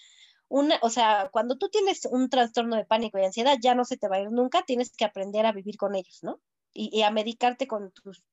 [0.48, 3.98] una, o sea, cuando tú tienes un trastorno de pánico y ansiedad, ya no se
[3.98, 6.40] te va a ir nunca, tienes que aprender a vivir con ellos, ¿no?
[6.74, 8.24] Y, y a medicarte con tus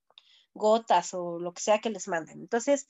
[0.59, 2.41] gotas o lo que sea que les manden.
[2.41, 2.87] Entonces,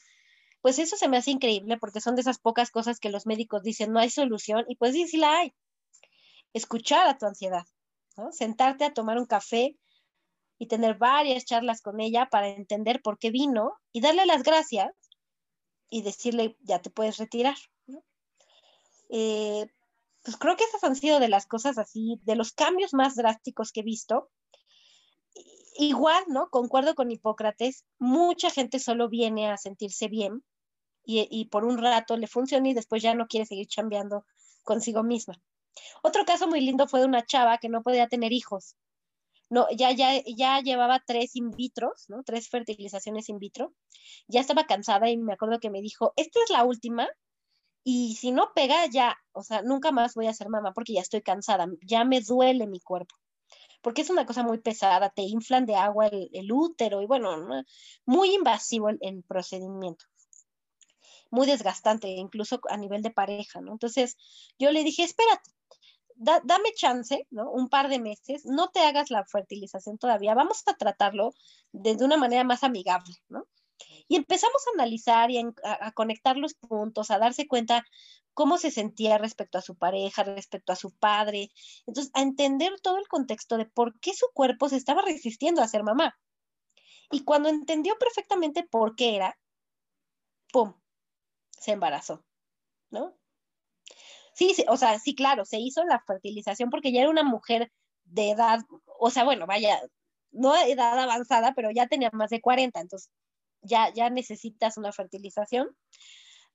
[0.60, 3.62] pues eso se me hace increíble porque son de esas pocas cosas que los médicos
[3.62, 5.54] dicen no hay solución y pues sí, sí la hay.
[6.52, 7.64] Escuchar a tu ansiedad.
[8.32, 9.76] Sentarte a tomar un café
[10.58, 14.90] y tener varias charlas con ella para entender por qué vino y darle las gracias
[15.88, 17.56] y decirle ya te puedes retirar.
[19.10, 19.66] Eh,
[20.24, 23.72] pues creo que esas han sido de las cosas así, de los cambios más drásticos
[23.72, 24.30] que he visto.
[25.80, 26.50] Igual, ¿no?
[26.50, 30.42] Concuerdo con Hipócrates, mucha gente solo viene a sentirse bien
[31.04, 34.24] y, y por un rato le funciona y después ya no quiere seguir chambeando
[34.64, 35.40] consigo misma.
[36.02, 38.74] Otro caso muy lindo fue de una chava que no podía tener hijos.
[39.50, 42.24] No, ya, ya, ya llevaba tres in vitro, ¿no?
[42.24, 43.72] Tres fertilizaciones in vitro.
[44.26, 47.08] Ya estaba cansada y me acuerdo que me dijo, esta es la última
[47.84, 51.02] y si no pega ya, o sea, nunca más voy a ser mamá porque ya
[51.02, 53.14] estoy cansada, ya me duele mi cuerpo.
[53.80, 57.62] Porque es una cosa muy pesada, te inflan de agua el, útero y bueno, ¿no?
[58.06, 60.04] muy invasivo el, procedimiento
[61.30, 63.72] muy desgastante, incluso a nivel de pareja, ¿no?
[63.72, 64.16] Entonces
[64.58, 65.50] yo le dije, espérate,
[66.20, 67.48] Da, dame chance, ¿no?
[67.52, 71.32] Un par de meses, no te hagas la fertilización todavía, vamos a tratarlo
[71.70, 73.46] de, de una manera más amigable, ¿no?
[74.08, 77.84] Y empezamos a analizar y a, conectar los puntos, a darse cuenta
[78.34, 81.50] cómo se sentía respecto a su pareja, respecto a su padre.
[81.86, 85.68] Entonces, a entender todo el contexto de por qué su cuerpo se estaba resistiendo a
[85.68, 86.18] ser mamá.
[87.10, 89.38] Y cuando entendió perfectamente por qué era,
[90.52, 90.74] ¡pum!
[91.58, 92.24] Se embarazó,
[92.90, 93.16] ¿no?
[94.34, 97.72] Sí, sí, o sea, sí, claro, se hizo la fertilización porque ya era una mujer
[98.04, 98.60] de edad,
[99.00, 99.80] o sea, bueno, vaya,
[100.30, 103.10] no edad avanzada, pero ya tenía más de 40, entonces
[103.68, 105.68] ya, ya necesitas una fertilización,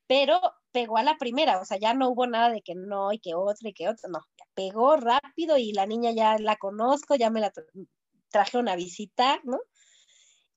[0.07, 0.41] pero
[0.71, 3.35] pegó a la primera, o sea, ya no hubo nada de que no y que
[3.35, 4.19] otra y que otra, no,
[4.53, 7.51] pegó rápido y la niña ya la conozco, ya me la
[8.29, 9.59] trajeron a visitar, ¿no?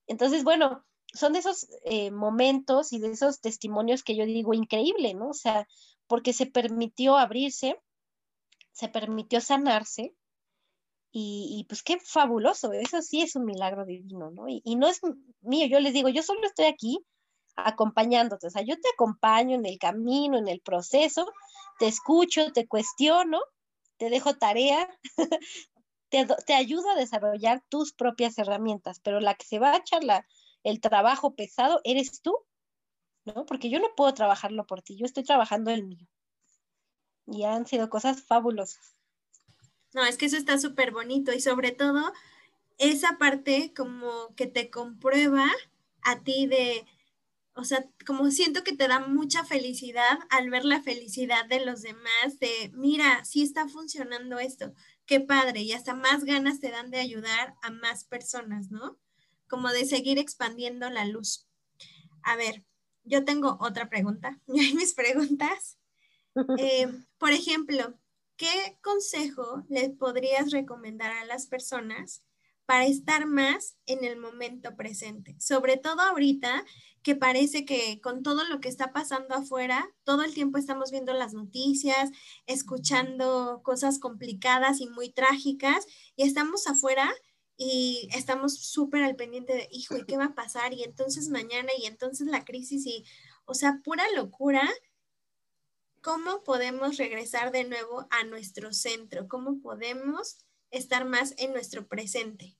[0.06, 0.84] Entonces, bueno,
[1.14, 5.30] son de esos eh, momentos y de esos testimonios que yo digo increíble, ¿no?
[5.30, 5.66] O sea,
[6.06, 7.80] porque se permitió abrirse,
[8.72, 10.14] se permitió sanarse,
[11.18, 14.48] y, pues qué fabuloso, eso sí es un milagro divino, ¿no?
[14.48, 15.00] Y, y, no es
[15.40, 16.98] mío, yo les digo, yo solo estoy aquí
[17.56, 21.26] acompañándote, o sea, yo te acompaño en el camino, en el proceso,
[21.78, 23.40] te escucho, te cuestiono,
[23.96, 24.90] te dejo tarea,
[26.10, 30.04] te, te, ayudo a desarrollar tus propias herramientas, pero la que se va a echar
[30.04, 30.26] la,
[30.64, 32.36] el trabajo pesado eres tú,
[33.24, 33.46] ¿no?
[33.46, 36.06] Porque yo no puedo trabajarlo por ti, yo estoy trabajando el mío.
[37.26, 38.96] Y han sido cosas fabulosas.
[39.96, 42.12] No, es que eso está súper bonito y sobre todo
[42.76, 45.50] esa parte como que te comprueba
[46.02, 46.84] a ti de,
[47.54, 51.80] o sea, como siento que te da mucha felicidad al ver la felicidad de los
[51.80, 54.74] demás, de, mira, sí está funcionando esto,
[55.06, 58.98] qué padre, y hasta más ganas te dan de ayudar a más personas, ¿no?
[59.48, 61.48] Como de seguir expandiendo la luz.
[62.22, 62.66] A ver,
[63.02, 65.78] yo tengo otra pregunta, y mis preguntas.
[66.58, 66.86] Eh,
[67.16, 67.98] por ejemplo,
[68.36, 72.22] ¿qué consejo le podrías recomendar a las personas
[72.66, 75.36] para estar más en el momento presente?
[75.38, 76.64] Sobre todo ahorita
[77.02, 81.12] que parece que con todo lo que está pasando afuera, todo el tiempo estamos viendo
[81.12, 82.10] las noticias,
[82.46, 87.08] escuchando cosas complicadas y muy trágicas y estamos afuera
[87.56, 90.74] y estamos súper al pendiente de, hijo, ¿y qué va a pasar?
[90.74, 93.04] Y entonces mañana y entonces la crisis y,
[93.44, 94.68] o sea, pura locura
[96.06, 99.26] ¿cómo podemos regresar de nuevo a nuestro centro?
[99.26, 100.38] ¿Cómo podemos
[100.70, 102.56] estar más en nuestro presente?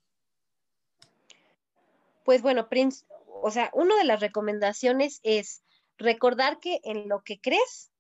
[2.25, 5.63] Pues bueno, Prince, o sea, una de las recomendaciones es
[5.97, 7.93] recordar que en lo que crees,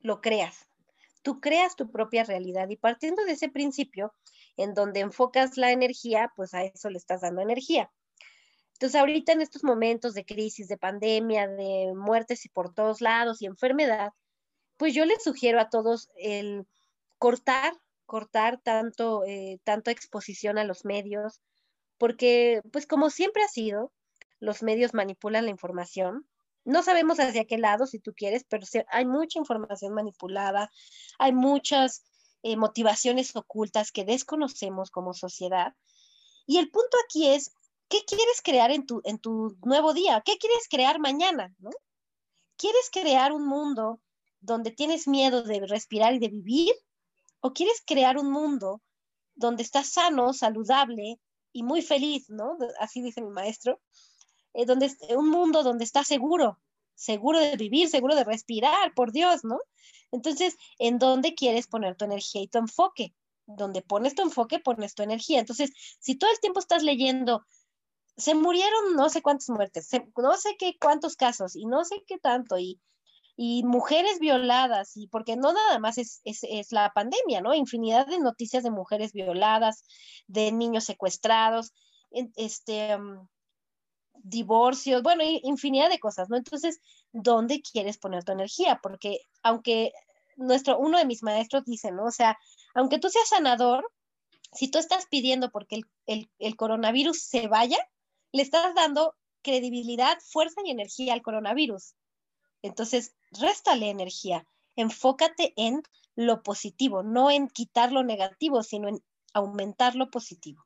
[0.00, 0.66] lo creas.
[1.22, 4.12] Tú creas tu propia realidad y partiendo de ese principio,
[4.58, 7.90] en donde enfocas la energía, pues a eso le estás dando energía.
[8.74, 13.40] Entonces, ahorita en estos momentos de crisis, de pandemia, de muertes y por todos lados
[13.40, 14.12] y enfermedad,
[14.78, 16.66] pues yo les sugiero a todos el
[17.18, 17.74] cortar,
[18.06, 21.42] cortar tanto, eh, tanto exposición a los medios,
[21.98, 23.92] porque pues como siempre ha sido,
[24.40, 26.26] los medios manipulan la información.
[26.64, 30.70] No sabemos hacia qué lado, si tú quieres, pero hay mucha información manipulada,
[31.18, 32.04] hay muchas
[32.42, 35.74] eh, motivaciones ocultas que desconocemos como sociedad.
[36.46, 37.52] Y el punto aquí es,
[37.88, 40.22] ¿qué quieres crear en tu, en tu nuevo día?
[40.24, 41.52] ¿Qué quieres crear mañana?
[42.58, 44.00] ¿quieres crear un mundo
[44.40, 46.74] donde tienes miedo de respirar y de vivir?
[47.40, 48.82] ¿O quieres crear un mundo
[49.34, 51.20] donde estás sano, saludable
[51.52, 52.58] y muy feliz, ¿no?
[52.80, 53.80] Así dice mi maestro.
[54.54, 56.58] Eh, donde, un mundo donde estás seguro,
[56.94, 59.58] seguro de vivir, seguro de respirar, por Dios, ¿no?
[60.10, 63.14] Entonces, ¿en dónde quieres poner tu energía y tu enfoque?
[63.46, 65.38] Donde pones tu enfoque, pones tu energía.
[65.38, 65.70] Entonces,
[66.00, 67.44] si todo el tiempo estás leyendo,
[68.16, 72.18] se murieron no sé cuántas muertes, no sé qué cuántos casos y no sé qué
[72.18, 72.80] tanto, y,
[73.40, 77.54] y mujeres violadas, y porque no nada más es, es, es, la pandemia, ¿no?
[77.54, 79.84] Infinidad de noticias de mujeres violadas,
[80.26, 81.72] de niños secuestrados,
[82.34, 83.28] este, um,
[84.24, 86.36] divorcios, bueno, infinidad de cosas, ¿no?
[86.36, 86.80] Entonces,
[87.12, 88.80] ¿dónde quieres poner tu energía?
[88.82, 89.92] Porque aunque
[90.34, 92.06] nuestro, uno de mis maestros dice, ¿no?
[92.06, 92.36] O sea,
[92.74, 93.88] aunque tú seas sanador,
[94.52, 97.78] si tú estás pidiendo porque el, el, coronavirus se vaya,
[98.32, 101.94] le estás dando credibilidad, fuerza y energía al coronavirus.
[102.62, 104.46] Entonces, réstale energía,
[104.76, 105.82] enfócate en
[106.16, 109.02] lo positivo, no en quitar lo negativo, sino en
[109.32, 110.64] aumentar lo positivo.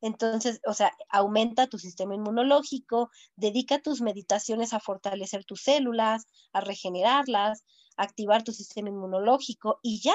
[0.00, 6.60] Entonces, o sea, aumenta tu sistema inmunológico, dedica tus meditaciones a fortalecer tus células, a
[6.60, 7.64] regenerarlas,
[7.96, 10.14] a activar tu sistema inmunológico y ya,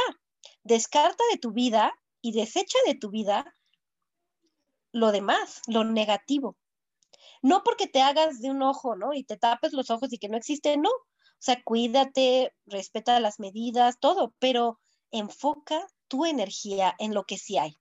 [0.64, 3.52] descarta de tu vida y desecha de tu vida
[4.92, 6.56] lo demás, lo negativo.
[7.42, 9.14] No porque te hagas de un ojo, ¿no?
[9.14, 10.90] Y te tapes los ojos y que no existe, no.
[10.90, 14.80] O sea, cuídate, respeta las medidas, todo, pero
[15.12, 17.80] enfoca tu energía en lo que sí hay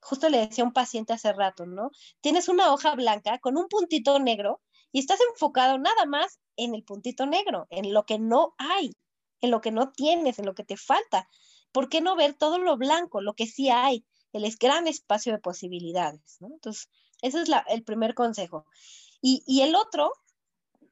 [0.00, 1.90] justo le decía a un paciente hace rato, ¿no?
[2.20, 4.60] Tienes una hoja blanca con un puntito negro
[4.92, 8.96] y estás enfocado nada más en el puntito negro, en lo que no hay,
[9.40, 11.28] en lo que no tienes, en lo que te falta.
[11.72, 15.38] ¿Por qué no ver todo lo blanco, lo que sí hay, el gran espacio de
[15.38, 16.48] posibilidades, ¿no?
[16.48, 16.88] Entonces,
[17.22, 18.66] ese es el primer consejo.
[19.22, 20.12] Y, el otro,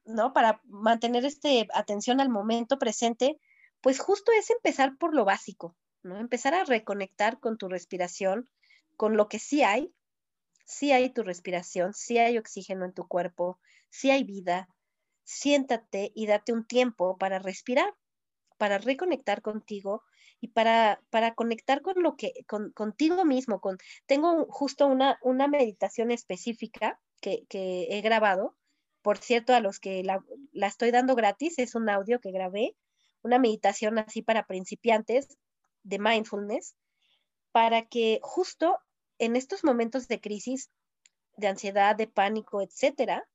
[0.05, 0.33] ¿no?
[0.33, 3.39] Para mantener este atención al momento presente,
[3.81, 6.17] pues justo es empezar por lo básico, ¿no?
[6.17, 8.49] Empezar a reconectar con tu respiración,
[8.97, 9.91] con lo que sí hay,
[10.65, 13.59] sí hay tu respiración, sí hay oxígeno en tu cuerpo,
[13.89, 14.69] sí hay vida,
[15.23, 17.91] siéntate y date un tiempo para respirar,
[18.57, 20.03] para reconectar contigo
[20.41, 23.59] y para, para conectar con lo que, con, contigo mismo.
[23.59, 28.55] Con, tengo justo una, una meditación específica que, que, he grabado.
[29.01, 32.75] Por cierto, a los que la, la estoy dando gratis, es un audio que grabé,
[33.21, 35.37] una meditación así para principiantes
[35.83, 36.75] de mindfulness,
[37.51, 38.77] para que justo
[39.17, 40.69] en estos momentos de crisis,
[41.37, 43.27] de ansiedad, de pánico, etcétera,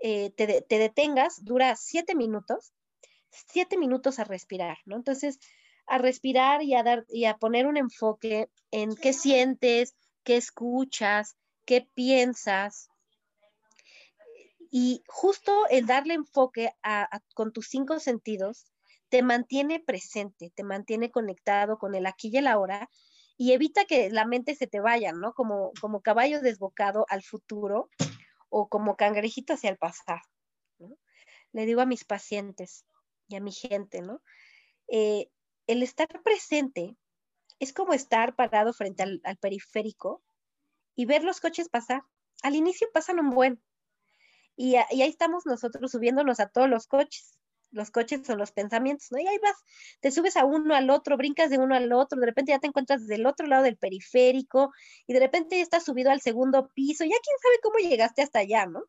[0.00, 2.72] eh, te, detengas, dura siete minutos,
[3.28, 4.96] siete minutos a respirar, ¿no?
[4.96, 5.38] Entonces,
[5.90, 11.36] a respirar y a, dar, y a poner un enfoque en qué sientes, qué escuchas,
[11.66, 12.88] qué piensas.
[14.70, 16.72] Y justo el darle enfoque
[17.34, 18.66] con tus cinco sentidos
[19.08, 22.88] te mantiene presente, te mantiene conectado con el aquí y el ahora
[23.36, 25.32] y evita que la mente se te vaya, ¿no?
[25.32, 27.90] Como, como caballo desbocado al futuro
[28.48, 30.20] o como cangrejito hacia el pasado.
[30.78, 30.96] ¿no?
[31.52, 32.84] Le digo a mis pacientes
[33.26, 34.22] y a mi gente, ¿no?
[34.86, 35.30] Eh,
[35.72, 36.96] el estar presente
[37.58, 40.22] es como estar parado frente al, periférico
[40.96, 42.02] y ver los coches pasar.
[42.42, 43.62] Al inicio pasan un buen.
[44.56, 47.40] Y, y, ahí estamos nosotros subiéndonos a todos los coches
[47.72, 49.18] los coches son los pensamientos, ¿no?
[49.18, 49.56] Y ahí vas,
[50.00, 52.66] te subes a uno al otro, brincas de uno al otro, de repente ya te
[52.66, 54.72] encuentras del otro lado del periférico
[55.06, 58.40] y de repente ya estás subido al segundo piso, ya quién sabe cómo llegaste hasta
[58.40, 58.82] allá, ¿no?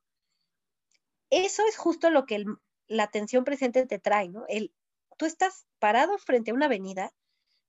[1.30, 2.44] Eso es justo lo que
[2.88, 4.46] la atención presente te trae, ¿no?
[4.50, 4.74] El,
[5.22, 7.14] tú estás parado frente a una avenida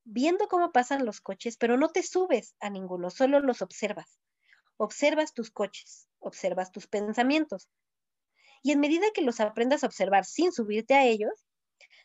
[0.04, 4.18] viendo cómo pasan los coches, pero no te subes a ninguno, solo los observas.
[4.78, 7.68] Observas tus coches, observas tus pensamientos,
[8.62, 11.44] y en medida que los aprendas a observar sin subirte a ellos,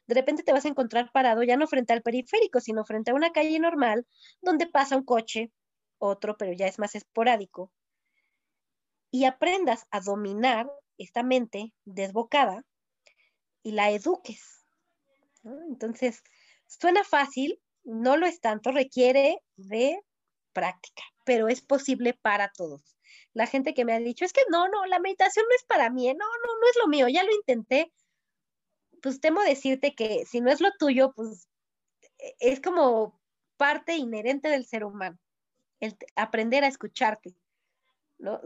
[0.06, 3.16] de repente te vas a encontrar parado ya no frente al periférico, sino frente a
[3.16, 4.06] una calle normal
[4.41, 5.54] donde pasa un coche,
[5.98, 7.72] otro, pero ya es más esporádico,
[9.12, 12.66] y aprendas a dominar esta mente desbocada
[13.64, 14.57] y la eduques.
[15.44, 16.24] Entonces,
[16.66, 20.00] suena fácil, no lo es tanto, requiere de
[20.54, 22.98] práctica, pero es posible para todos
[23.38, 25.92] la gente que me ha dicho, es que no, no, la meditación no es para
[25.92, 26.16] mí, ¿eh?
[26.16, 27.94] no, no, no es lo mío, ya lo intenté.
[29.02, 31.48] Pues temo decirte que si no es lo tuyo, pues
[32.18, 33.22] e, es como
[33.56, 35.20] parte inherente del ser humano,
[35.80, 37.36] el aprender a escucharte.
[38.18, 38.42] ¿no?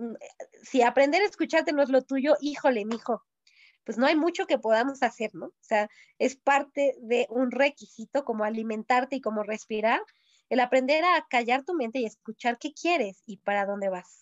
[0.62, 3.24] Si aprender a escucharte no es lo tuyo, híjole, mijo,
[3.84, 5.48] pues no hay mucho que podamos hacer, ¿no?
[5.48, 10.02] O sea, es parte de un requisito como alimentarte y como respirar,
[10.50, 14.22] el aprender a callar tu mente y escuchar qué quieres y para dónde vas.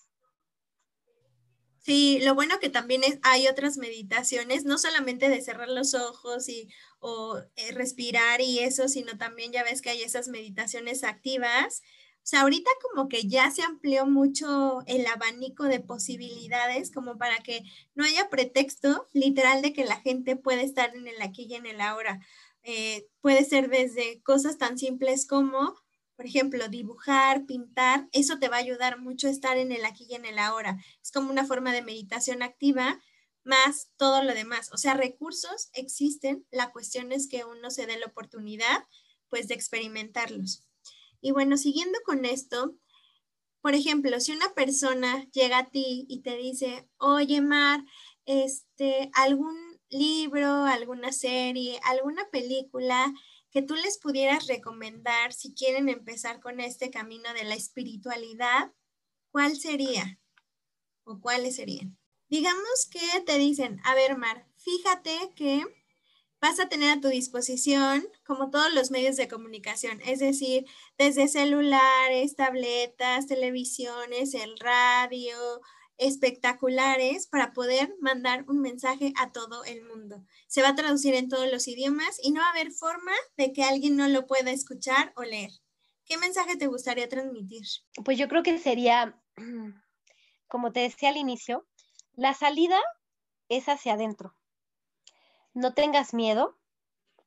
[1.80, 6.48] Sí, lo bueno que también es, hay otras meditaciones, no solamente de cerrar los ojos
[6.50, 11.82] y o eh, respirar y eso, sino también ya ves que hay esas meditaciones activas.
[12.24, 17.38] O sea, ahorita como que ya se amplió mucho el abanico de posibilidades como para
[17.40, 17.64] que
[17.96, 21.66] no haya pretexto literal de que la gente puede estar en el aquí y en
[21.66, 22.20] el ahora.
[22.64, 25.76] Eh, puede ser desde cosas tan simples como
[26.20, 30.06] por ejemplo, dibujar, pintar, eso te va a ayudar mucho a estar en el aquí
[30.10, 30.78] y en el ahora.
[31.02, 33.00] Es como una forma de meditación activa
[33.46, 34.70] más todo lo demás.
[34.74, 38.86] O sea, recursos existen, la cuestión es que uno se dé la oportunidad
[39.30, 40.66] pues de experimentarlos.
[41.22, 42.76] Y bueno, siguiendo con esto,
[43.62, 47.84] por ejemplo, si una persona llega a ti y te dice, oye, Mar,
[48.26, 49.58] este, algún
[49.90, 53.14] libro, alguna serie, alguna película
[53.52, 58.72] que tú les pudieras recomendar si quieren empezar con este camino de la espiritualidad,
[59.32, 60.20] ¿cuál sería?
[61.04, 61.98] ¿O cuáles serían?
[62.30, 65.66] Digamos que te dicen, a ver, Mar, fíjate que
[66.42, 70.66] vas a tener a tu disposición como todos los medios de comunicación, es decir,
[70.98, 75.62] desde celulares, tabletas, televisiones, el radio,
[76.00, 80.24] espectaculares para poder mandar un mensaje a todo el mundo.
[80.48, 83.52] Se va a traducir en todos los idiomas y no va a haber forma de
[83.52, 85.52] que alguien no lo pueda escuchar o leer.
[86.06, 87.64] ¿Qué mensaje te gustaría transmitir?
[88.04, 89.22] Pues yo creo que sería,
[90.48, 91.68] como te decía al inicio,
[92.14, 92.80] la salida
[93.50, 94.34] es hacia adentro.
[95.54, 96.58] No tengas miedo,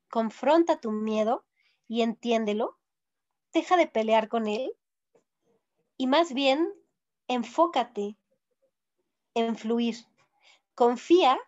[0.08, 1.44] confronta tu miedo
[1.88, 2.78] y entiéndelo.
[3.52, 4.72] Deja de pelear con él
[5.96, 6.72] y más bien
[7.26, 8.16] enfócate
[9.34, 9.96] en fluir.
[10.74, 11.38] Confía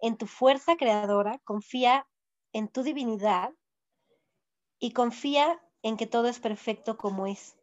[0.00, 2.06] en tu fuerza creadora, confía
[2.52, 3.50] en tu divinidad
[4.78, 7.56] y confía en que todo es perfecto como es.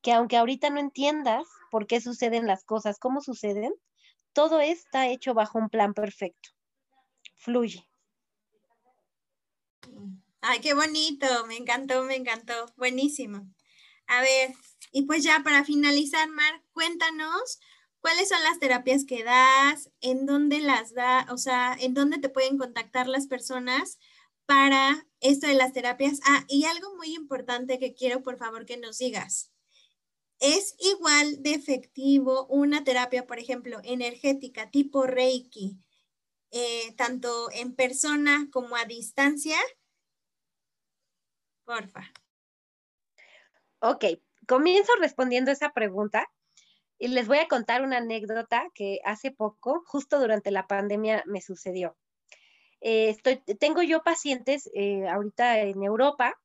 [0.00, 3.74] Que aunque ahorita no entiendas por qué suceden las cosas, cómo suceden,
[4.32, 6.53] todo está hecho bajo un plan perfecto.
[7.36, 7.86] Fluye.
[10.40, 13.48] Ay, qué bonito, me encantó, me encantó, buenísimo.
[14.06, 14.54] A ver,
[14.92, 17.58] y pues ya para finalizar, Mar, cuéntanos
[18.04, 19.90] ¿Cuáles son las terapias que das?
[20.02, 21.26] ¿En dónde las da?
[21.30, 23.98] O sea, ¿en dónde te pueden contactar las personas
[24.44, 26.20] para esto de las terapias?
[26.26, 29.52] Ah, y algo muy importante que quiero por favor que nos digas.
[30.38, 35.78] ¿Es igual de efectivo una terapia, por ejemplo, energética tipo Reiki,
[36.54, 39.56] eh, tanto en persona como a distancia?
[41.64, 42.12] Porfa.
[43.80, 44.04] Ok,
[44.46, 46.30] comienzo respondiendo esa pregunta
[46.96, 51.40] y les voy a contar una anécdota que hace poco, justo durante la pandemia, me
[51.40, 51.96] sucedió.
[52.80, 56.40] Eh, estoy, tengo yo pacientes eh, ahorita en Europa,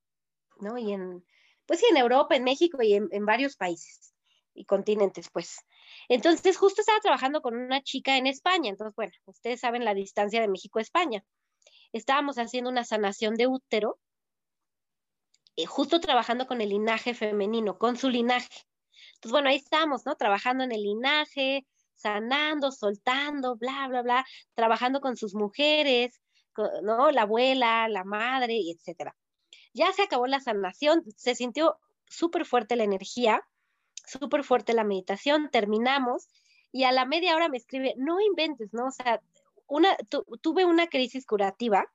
[0.60, 0.78] ¿no?
[0.80, 1.24] Y en,
[1.68, 4.14] pues sí, en Europa, en México y en, varios países
[4.56, 5.60] y continentes, pues.
[6.08, 8.70] Entonces, justo estaba trabajando con una chica en España.
[8.70, 11.24] Entonces, bueno, ustedes saben la distancia de México a España.
[11.92, 14.00] Estábamos haciendo una sanación de útero,
[15.56, 18.48] eh, justo trabajando con el linaje femenino, con su linaje.
[19.16, 20.16] Entonces, bueno, ahí estamos, ¿no?
[20.16, 26.22] Trabajando en el linaje, sanando, soltando, bla, bla, bla, trabajando con sus mujeres,
[26.84, 27.12] ¿no?
[27.12, 29.16] La abuela, la madre, etcétera.
[29.74, 31.78] Ya se acabó la sanación, se sintió
[32.08, 33.42] súper fuerte la energía,
[34.10, 36.28] súper fuerte la meditación, terminamos
[36.72, 38.88] y a la media hora me escribe, no inventes, ¿no?
[38.88, 39.22] O sea,
[39.68, 39.96] una,
[40.42, 41.86] tuve una crisis curativa.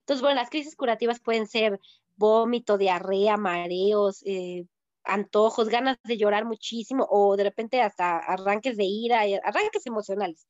[0.00, 1.80] Entonces, bueno, las crisis curativas pueden ser
[2.16, 4.66] vómito, diarrea, mareos, eh,
[5.04, 10.46] antojos, ganas de llorar muchísimo o de repente hasta arranques de ira, eh, arranques emocionales.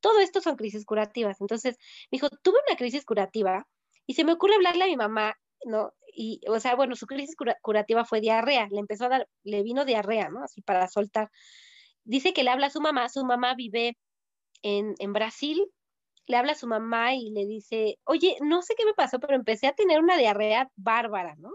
[0.00, 1.40] Todo esto son crisis curativas.
[1.40, 1.76] Entonces,
[2.10, 3.66] me dijo, tuve una crisis curativa
[4.06, 5.92] y se me ocurre hablarle a mi mamá, ¿no?
[6.14, 9.84] Y, o sea, bueno, su crisis curativa fue diarrea, le empezó a dar, le vino
[9.84, 10.44] diarrea, ¿no?
[10.44, 11.30] Así para soltar.
[12.04, 13.96] Dice que le habla a su mamá, su mamá vive
[14.62, 15.64] en, en Brasil,
[16.26, 19.34] le habla a su mamá y le dice, oye, no sé qué me pasó, pero
[19.34, 21.52] empecé a tener una diarrea bárbara, ¿no?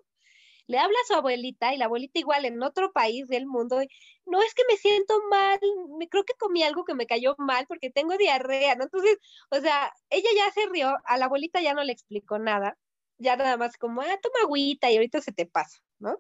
[0.68, 3.80] le habla a su abuelita y la abuelita igual en otro país del mundo,
[4.26, 5.60] no es que me siento mal,
[5.98, 8.84] me creo que comí algo que me cayó mal porque tengo diarrea, ¿no?
[8.84, 9.18] Entonces,
[9.50, 12.78] o sea, ella ya se rió, a la abuelita ya no le explicó nada,
[13.18, 16.18] ya nada más como, ah, toma agüita y ahorita se te pasa, ¿no?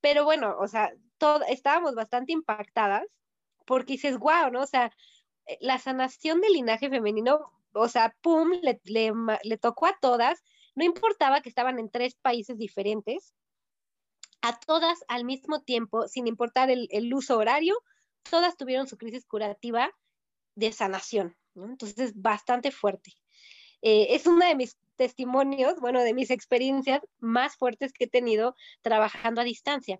[0.00, 3.06] Pero bueno, o sea, todo, estábamos bastante impactadas
[3.66, 4.62] porque dices, wow, ¿no?
[4.62, 4.92] O sea,
[5.46, 9.12] eh, la sanación del linaje femenino, o sea, pum, le, le,
[9.44, 10.42] le tocó a todas,
[10.74, 13.34] no importaba que estaban en tres países diferentes,
[14.42, 17.80] a todas al mismo tiempo, sin importar el, uso horario,
[18.28, 19.90] todas tuvieron su crisis curativa
[20.56, 21.36] de sanación.
[21.54, 23.12] Entonces, bastante fuerte.
[23.82, 28.54] Eh, es uno de mis testimonios, bueno, de mis experiencias más fuertes que he tenido
[28.82, 29.98] trabajando a distancia.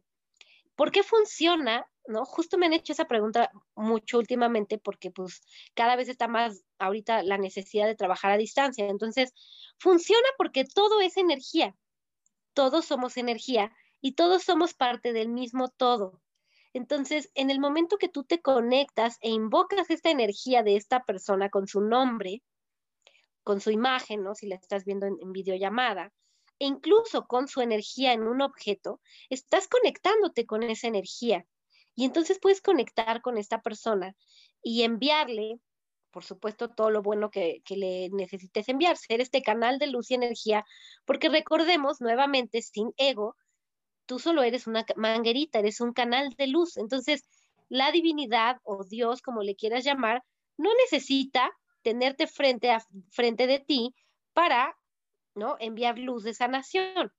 [0.76, 2.24] ¿Por qué funciona ¿no?
[2.24, 5.42] Justo me han hecho esa pregunta mucho últimamente porque pues
[5.74, 8.86] cada vez está más ahorita la necesidad de trabajar a distancia.
[8.88, 9.32] Entonces,
[9.78, 11.76] funciona porque todo es energía.
[12.54, 16.20] Todos somos energía y todos somos parte del mismo todo.
[16.74, 21.50] Entonces, en el momento que tú te conectas e invocas esta energía de esta persona
[21.50, 22.42] con su nombre,
[23.42, 24.34] con su imagen, ¿no?
[24.34, 26.12] Si la estás viendo en, en videollamada,
[26.58, 31.46] e incluso con su energía en un objeto, estás conectándote con esa energía.
[31.94, 34.14] Y entonces puedes conectar con esta persona
[34.62, 35.58] y enviarle,
[36.10, 40.10] por supuesto, todo lo bueno que, que, le necesites enviar, ser este canal de luz
[40.10, 40.64] y energía,
[41.04, 43.36] porque recordemos nuevamente, sin ego,
[44.06, 46.76] tú solo eres una manguerita, eres un canal de luz.
[46.76, 47.24] Entonces,
[47.68, 50.22] la divinidad o Dios, como le quieras llamar,
[50.56, 51.50] no necesita
[51.82, 53.94] tenerte frente a frente de ti
[54.32, 54.76] para
[55.34, 55.56] ¿no?
[55.60, 57.12] enviar luz de sanación.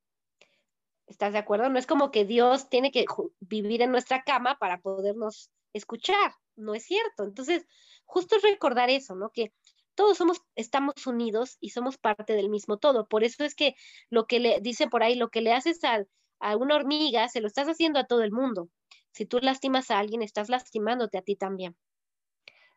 [1.08, 1.70] ¿Estás de acuerdo?
[1.70, 3.06] No es como que Dios tiene que
[3.40, 7.24] vivir en nuestra cama para podernos escuchar, no es cierto.
[7.24, 7.66] Entonces,
[8.06, 9.30] justo es recordar eso, ¿no?
[9.30, 9.54] Que
[9.96, 13.08] todos somos, estamos unidos y somos parte del mismo todo.
[13.08, 13.76] Por eso es que
[14.10, 16.06] lo que le dice por ahí, lo que le haces a,
[16.40, 18.70] a una hormiga, se lo estás haciendo a todo el mundo.
[19.12, 21.76] Si tú lastimas a alguien, estás lastimándote a ti también.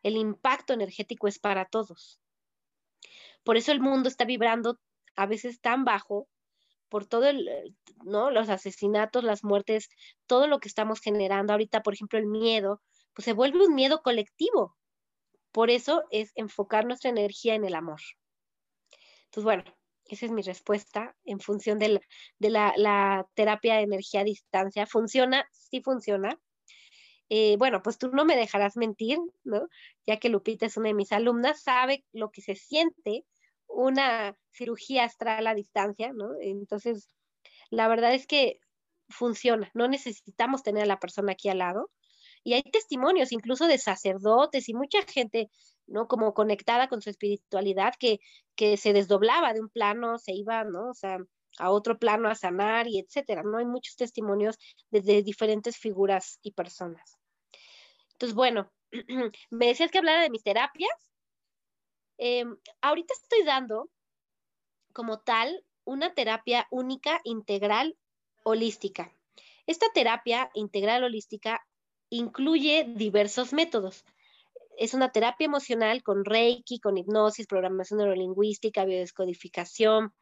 [0.03, 2.19] El impacto energético es para todos.
[3.43, 4.79] Por eso el mundo está vibrando
[5.15, 6.27] a veces tan bajo
[6.89, 8.31] por todo el, ¿no?
[8.31, 9.89] Los asesinatos, las muertes,
[10.25, 12.81] todo lo que estamos generando ahorita, por ejemplo, el miedo,
[13.13, 14.77] pues se vuelve un miedo colectivo.
[15.51, 17.99] Por eso es enfocar nuestra energía en el amor.
[19.25, 19.63] Entonces, bueno,
[20.05, 22.01] esa es mi respuesta en función de
[22.39, 24.85] la, terapia de energía a distancia.
[24.85, 25.45] ¿Funciona?
[25.51, 26.39] Sí funciona.
[27.29, 29.67] Eh, bueno, pues tú no me dejarás mentir, ¿no?
[30.05, 33.25] Ya que Lupita es una de mis alumnas, sabe lo que se siente
[33.67, 36.29] una cirugía astral a distancia, ¿no?
[36.41, 37.09] Entonces,
[37.69, 38.59] la verdad es que
[39.09, 41.91] funciona, no necesitamos tener a la persona aquí al lado.
[42.43, 45.49] Y hay testimonios incluso de sacerdotes y mucha gente,
[45.85, 46.07] ¿no?
[46.07, 48.19] Como conectada con su espiritualidad, que,
[48.55, 50.89] que se desdoblaba de un plano, se iba, ¿no?
[50.91, 51.17] O sea,
[51.57, 53.57] a otro plano a sanar y etcétera, ¿no?
[53.57, 54.57] Hay muchos testimonios
[54.91, 57.17] de diferentes figuras y personas.
[58.13, 58.71] Entonces, bueno,
[59.49, 60.91] me decías que hablara de mis terapias.
[62.17, 62.45] Eh,
[62.81, 63.89] ahorita estoy dando
[64.91, 67.95] como tal una terapia única, integral,
[68.43, 69.13] holística.
[69.67, 71.65] Esta terapia integral holística
[72.09, 74.05] incluye diversos métodos.
[74.77, 80.13] Es una terapia emocional con Reiki, con hipnosis, programación neurolingüística, biodescodificación,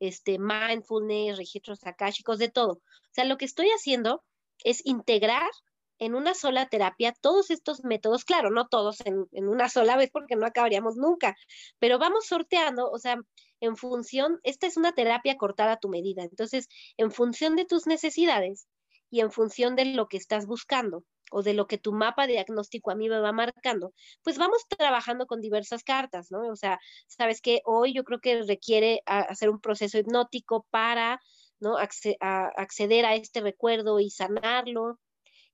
[0.00, 2.72] este, mindfulness, registros akáshicos, de todo.
[2.74, 4.24] O sea, lo que estoy haciendo
[4.64, 5.50] es integrar
[5.98, 10.10] en una sola terapia todos estos métodos, claro, no todos en, en, una sola vez
[10.12, 11.36] porque no acabaríamos nunca,
[11.78, 13.16] pero vamos sorteando, o sea,
[13.60, 17.86] en función, esta es una terapia cortada a tu medida, entonces, en función de tus
[17.86, 18.68] necesidades
[19.10, 22.90] y en función de lo que estás buscando o de lo que tu mapa diagnóstico
[22.90, 26.48] a mí me va marcando, pues vamos trabajando con diversas cartas, ¿no?
[26.48, 31.20] O sea, sabes que hoy yo creo que requiere hacer un proceso hipnótico para,
[31.60, 31.76] ¿no?
[31.76, 34.98] acceder a este recuerdo y sanarlo,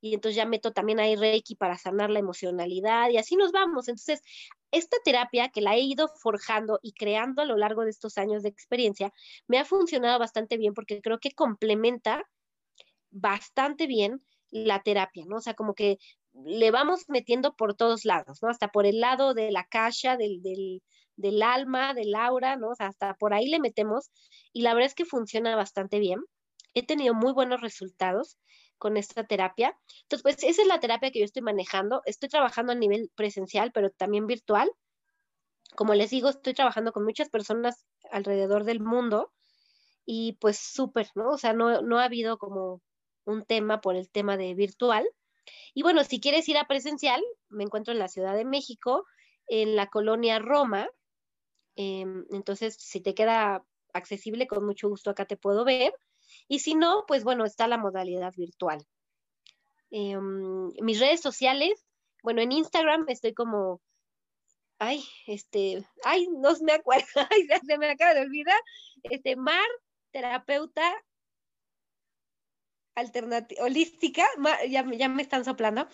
[0.00, 3.88] y entonces ya meto también ahí Reiki para sanar la emocionalidad y así nos vamos.
[3.88, 4.20] Entonces,
[4.70, 8.42] esta terapia que la he ido forjando y creando a lo largo de estos años
[8.42, 9.14] de experiencia,
[9.46, 12.22] me ha funcionado bastante bien porque creo que complementa
[13.10, 14.22] bastante bien
[14.54, 15.36] la terapia, ¿no?
[15.38, 15.98] O sea, como que
[16.32, 18.48] le vamos metiendo por todos lados, ¿no?
[18.48, 20.82] Hasta por el lado de la caja, del, del,
[21.16, 22.68] del alma, del aura, ¿no?
[22.70, 24.10] O sea, hasta por ahí le metemos
[24.52, 26.20] y la verdad es que funciona bastante bien.
[26.72, 28.38] He tenido muy buenos resultados
[28.78, 29.76] con esta terapia.
[30.02, 32.02] Entonces, pues esa es la terapia que yo estoy manejando.
[32.04, 34.70] Estoy trabajando a nivel presencial, pero también virtual.
[35.74, 39.32] Como les digo, estoy trabajando con muchas personas alrededor del mundo
[40.06, 41.30] y pues súper, ¿no?
[41.30, 42.82] O sea, no, no ha habido como
[43.24, 45.06] un tema por el tema de virtual.
[45.74, 49.06] Y bueno, si quieres ir a presencial, me encuentro en la Ciudad de México,
[49.46, 50.88] en la colonia Roma.
[51.76, 55.92] Eh, entonces, si te queda accesible, con mucho gusto acá te puedo ver.
[56.48, 58.84] Y si no, pues bueno, está la modalidad virtual.
[59.90, 61.84] Eh, mis redes sociales,
[62.22, 63.80] bueno, en Instagram estoy como,
[64.78, 68.58] ay, este, ay, no me acuerdo, ay, se me acaba de olvidar,
[69.04, 69.68] este, Mar,
[70.10, 70.92] terapeuta
[72.94, 74.24] alternativa, holística,
[74.68, 75.88] ya, ya me están soplando.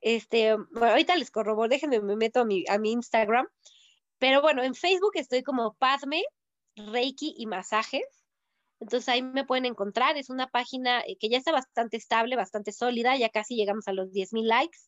[0.00, 3.46] Este, bueno, ahorita les corroboro, déjenme, me meto a mi, a mi Instagram.
[4.18, 6.22] Pero bueno, en Facebook estoy como Padme,
[6.76, 8.24] Reiki y Masajes.
[8.80, 10.16] Entonces ahí me pueden encontrar.
[10.16, 13.16] Es una página eh, que ya está bastante estable, bastante sólida.
[13.16, 14.78] Ya casi llegamos a los 10 mil likes.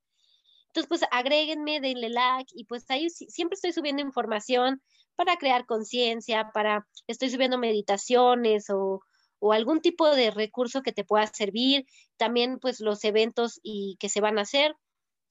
[0.69, 4.81] Entonces, pues agréguenme, denle like y pues ahí siempre estoy subiendo información
[5.17, 9.03] para crear conciencia, para, estoy subiendo meditaciones o,
[9.45, 11.85] o algún tipo de recurso que te pueda servir,
[12.17, 14.77] también pues los eventos y que se van a hacer.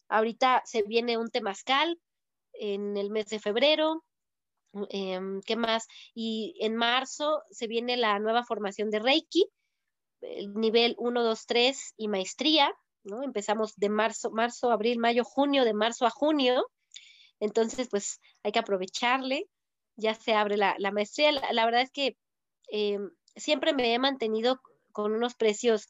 [0.10, 1.98] Ahorita se viene un temazcal
[2.52, 4.04] en el mes de febrero,
[4.90, 5.88] em, ¿qué más?
[6.14, 9.50] Y en marzo se viene la nueva formación de Reiki,
[10.20, 12.70] el nivel 1, 2, 3 y maestría,
[13.06, 13.24] ¿no?
[13.24, 16.68] Empezamos de marzo, marzo, abril, mayo, junio, de marzo a junio.
[17.40, 19.48] Entonces, pues hay que aprovecharle.
[19.96, 21.32] Ya se abre la, maestría.
[21.32, 22.18] La, verdad es que
[22.68, 25.90] em, siempre me he mantenido con unos precios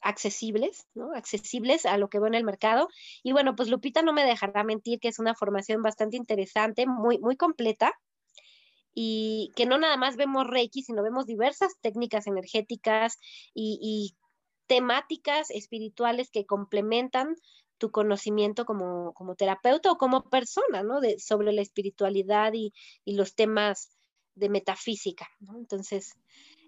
[0.00, 1.12] accesibles, ¿no?
[1.14, 2.88] Accesibles a lo que veo en el mercado.
[3.22, 7.18] Y bueno, pues Lupita no me dejará mentir que es una formación bastante interesante, muy,
[7.18, 7.92] muy completa
[8.94, 13.18] y que no nada más vemos Reiki, sino vemos diversas técnicas energéticas
[13.52, 14.14] y,
[14.66, 17.36] temáticas espirituales que complementan
[17.76, 21.00] tu conocimiento como, terapeuta o como persona, ¿no?
[21.00, 22.72] De, sobre la espiritualidad y,
[23.04, 23.90] los temas
[24.34, 25.28] de metafísica.
[25.54, 26.14] Entonces,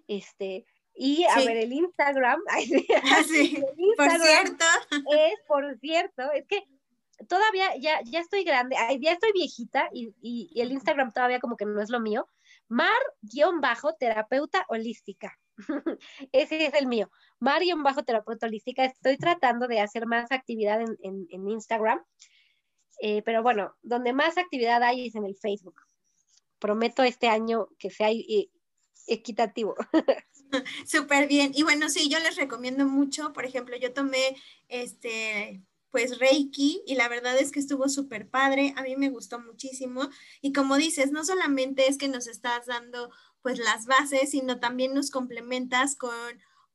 [0.07, 0.65] este,
[0.99, 2.57] y a ver, el Instagram, ah,
[3.97, 4.65] por cierto.
[5.11, 6.63] Es, por cierto, es que
[7.27, 11.65] todavía ya, ya estoy grande, ya estoy viejita y, y, el Instagram todavía como que
[11.65, 12.27] no es lo mío.
[12.67, 15.37] Mar-terapeuta holística.
[16.31, 17.09] Ese es el mío.
[17.39, 18.83] Mar-terapeuta holística.
[18.83, 22.03] Estoy tratando de hacer más actividad en, en, Instagram.
[23.01, 25.81] Eh, pero bueno, donde más actividad hay es en el Facebook.
[26.59, 28.49] Prometo este año que sea eh,
[29.07, 29.75] equitativo.
[30.85, 31.51] Súper bien.
[31.53, 33.33] Y bueno, sí, yo les recomiendo mucho.
[33.33, 34.35] Por ejemplo, yo tomé
[34.67, 39.39] este pues Reiki y la verdad es que estuvo súper padre, a mí me gustó
[39.39, 40.09] muchísimo
[40.41, 43.09] y como dices, no solamente es que nos estás dando
[43.41, 46.13] pues las bases, sino también nos complementas con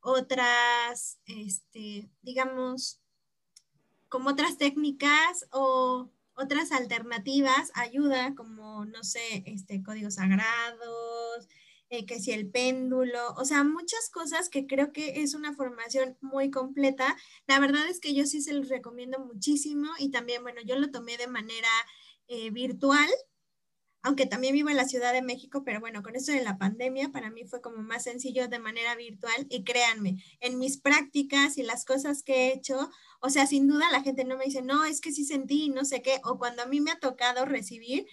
[0.01, 2.99] otras, este, digamos,
[4.09, 11.47] como otras técnicas o otras alternativas, ayuda como, no sé, este, códigos sagrados,
[11.93, 16.17] eh, que si el péndulo, o sea, muchas cosas que creo que es una formación
[16.21, 17.15] muy completa.
[17.45, 20.89] La verdad es que yo sí se los recomiendo muchísimo y también, bueno, yo lo
[20.89, 21.69] tomé de manera
[22.27, 23.07] eh, virtual,
[24.01, 27.09] aunque también vivo en la Ciudad de México, pero bueno, con esto de la pandemia
[27.09, 31.63] para mí fue como más sencillo de manera virtual y créanme, en mis prácticas y
[31.63, 32.89] las cosas que he hecho,
[33.21, 35.85] o sea, sin duda la gente no me dice, no, es que sí sentí, no
[35.85, 38.07] sé qué, o cuando a mí me ha tocado recibir,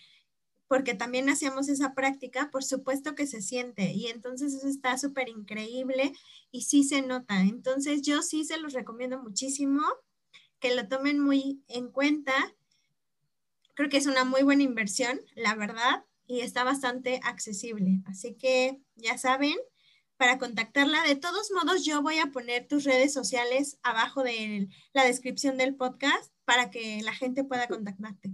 [0.71, 5.29] porque también hacíamos esa práctica, por supuesto que se siente y entonces eso está súper
[5.29, 6.13] increíble
[6.53, 7.41] y sí se nota.
[7.41, 9.83] Entonces yo sí se los recomiendo muchísimo
[10.61, 12.33] que lo tomen muy en cuenta.
[13.75, 18.01] Creo que es una muy buena inversión, la verdad, y está bastante accesible.
[18.07, 19.57] Así que ya saben,
[20.19, 25.05] para contactarla, de todos modos yo voy a poner tus redes sociales abajo de la
[25.05, 28.31] descripción del podcast para que la gente pueda contactarte.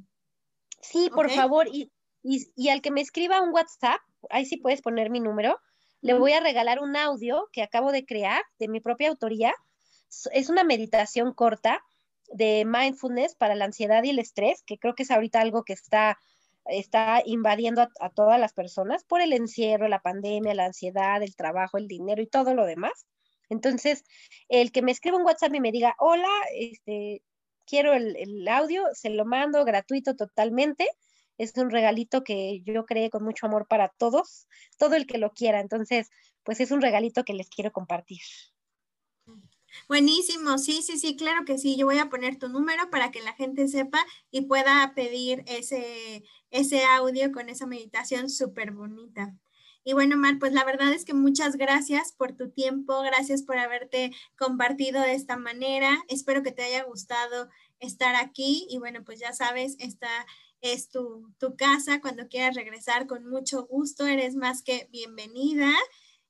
[0.82, 1.90] Sí, por favor, y
[2.26, 4.00] y, al que me escriba un WhatsApp,
[4.30, 5.60] ahí sí puedes poner mi número,
[6.00, 9.54] le voy a regalar un audio que acabo de crear de mi propia autoría.
[10.32, 11.82] Es una meditación corta
[12.32, 15.72] de mindfulness para la ansiedad y el estrés, que creo que es ahorita algo que
[15.72, 16.18] está,
[16.64, 21.36] está invadiendo a, a todas las personas por el encierro, la pandemia, la ansiedad, el
[21.36, 23.06] trabajo, el dinero y todo lo demás.
[23.48, 24.04] Entonces,
[24.48, 27.22] el que me escriba un WhatsApp y me diga, hola, este,
[27.64, 30.88] quiero el, el audio, se lo mando gratuito totalmente
[31.38, 34.46] es un regalito que yo creé con mucho amor para todos,
[34.78, 35.60] todo el que lo quiera.
[35.60, 36.08] Entonces,
[36.42, 38.20] pues es un regalito que les quiero compartir.
[39.88, 41.76] Buenísimo, sí, sí, sí, claro que sí.
[41.76, 46.24] Yo voy a poner tu número para que la gente sepa y pueda pedir ese,
[46.50, 49.36] ese audio con esa meditación súper bonita.
[49.84, 53.56] Y bueno, Mar, pues la verdad es que muchas gracias por tu tiempo, gracias por
[53.56, 56.02] haberte compartido de esta manera.
[56.08, 57.48] Espero que te haya gustado
[57.78, 60.08] estar aquí y bueno, pues ya sabes, esta
[60.72, 62.00] es tu, casa.
[62.00, 65.72] Cuando quieras regresar, con mucho gusto, eres más que bienvenida.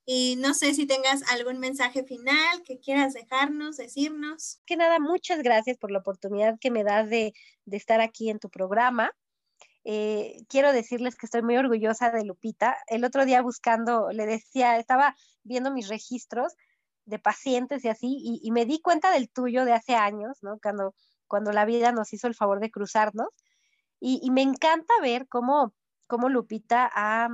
[0.05, 4.61] Y no sé si tengas algún mensaje final que quieras dejarnos, decirnos.
[4.65, 7.35] Que nada, muchas gracias por la oportunidad que me das de,
[7.71, 9.11] estar aquí en tu programa.
[9.85, 12.77] Eh, quiero decirles que estoy muy orgullosa de Lupita.
[12.87, 16.55] El otro día buscando, le decía, estaba viendo mis registros
[17.05, 20.59] de pacientes y así, y, y, me di cuenta del tuyo de hace años, ¿no?
[20.61, 20.93] Cuando,
[21.27, 23.29] cuando la vida nos hizo el favor de cruzarnos.
[24.01, 25.75] Y, me encanta ver cómo,
[26.07, 27.29] cómo Lupita ha,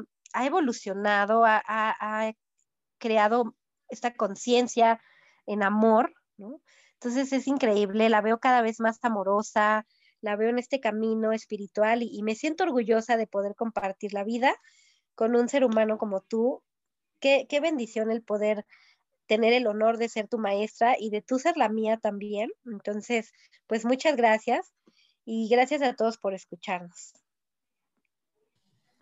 [0.45, 2.33] evolucionado, ha,
[2.99, 3.57] creado
[3.89, 5.01] esta conciencia
[5.47, 6.61] en amor, ¿no?
[6.95, 9.87] Entonces es increíble, la veo cada vez más amorosa,
[10.21, 14.55] la veo en este camino espiritual y, me siento orgullosa de poder compartir la vida
[15.17, 16.63] con un ser humano como tú.
[17.21, 18.65] Qué, qué, bendición el poder
[19.27, 22.51] tener el honor de ser tu maestra y de tú ser la mía también.
[22.67, 23.33] Entonces,
[23.67, 24.73] pues muchas gracias
[25.25, 27.13] y gracias a todos por escucharnos.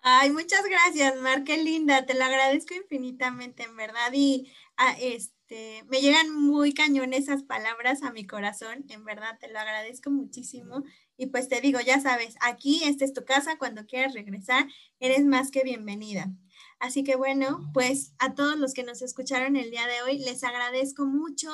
[0.03, 4.11] Ay, muchas gracias, Mar, qué linda, te lo agradezco infinitamente, en verdad.
[4.15, 4.51] Y
[4.99, 10.11] este, me llegan muy cañón esas palabras a mi corazón, en verdad te lo agradezco
[10.11, 10.85] muchísimo.
[11.19, 14.67] Y pues te digo, ya sabes, aquí esta es tu casa, cuando quieras regresar,
[15.01, 16.33] eres más que bienvenida.
[16.79, 20.45] Así que bueno, pues a todos los que nos escucharon el día de hoy, les
[20.45, 21.51] agradezco mucho.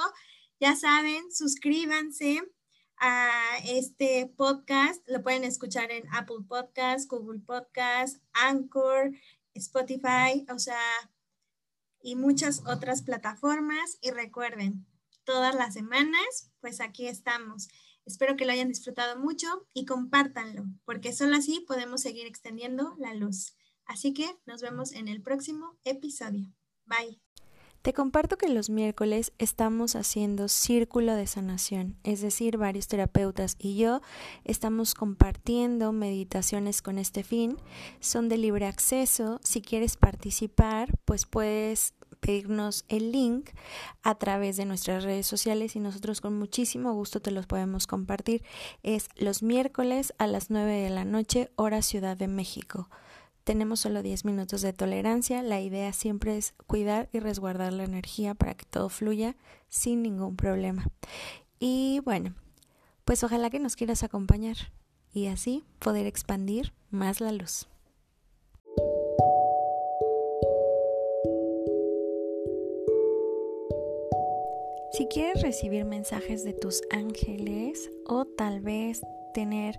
[0.61, 2.43] Ya saben, suscríbanse
[2.99, 5.03] a este podcast.
[5.09, 9.13] Lo pueden escuchar en Apple Podcast, Google Podcast, Anchor,
[9.55, 10.81] Spotify, o sea,
[12.03, 13.99] y muchas otras plataformas.
[14.01, 14.87] Y recuerden,
[15.25, 17.69] todas las semanas, pues aquí estamos.
[18.07, 23.13] Espero que lo hayan disfrutado mucho y compártanlo, porque solo así podemos seguir extendiendo la
[23.15, 23.57] luz.
[23.85, 26.53] Así que nos vemos en el próximo episodio.
[26.85, 27.26] Bye.
[27.87, 33.77] Te comparto que los miércoles estamos haciendo círculo de sanación, es decir, varios terapeutas y
[33.77, 34.01] yo
[34.43, 37.57] estamos compartiendo meditaciones con este fin.
[38.01, 39.39] Son de libre acceso.
[39.45, 43.51] Si quieres participar, pues puedes pedirnos el link
[44.03, 48.43] a través de nuestras redes sociales y nosotros con muchísimo gusto te los podemos compartir.
[48.83, 52.89] Es los miércoles a las 9 de la noche, hora Ciudad de México.
[53.47, 55.41] Tenemos solo 10 minutos de tolerancia.
[55.41, 59.37] La idea siempre es cuidar y resguardar la energía para que todo fluya
[59.69, 60.89] sin ningún problema.
[61.61, 62.35] Y bueno,
[63.05, 64.57] pues ojalá que nos quieras acompañar
[65.13, 67.69] y así poder expandir más la luz.
[74.91, 79.03] Si quieres recibir mensajes de tus ángeles o tal vez
[79.35, 79.79] tener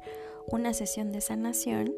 [0.49, 1.93] una sesión de sanación,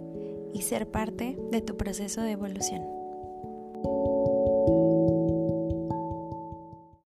[0.53, 2.96] y ser parte de tu proceso de evolución.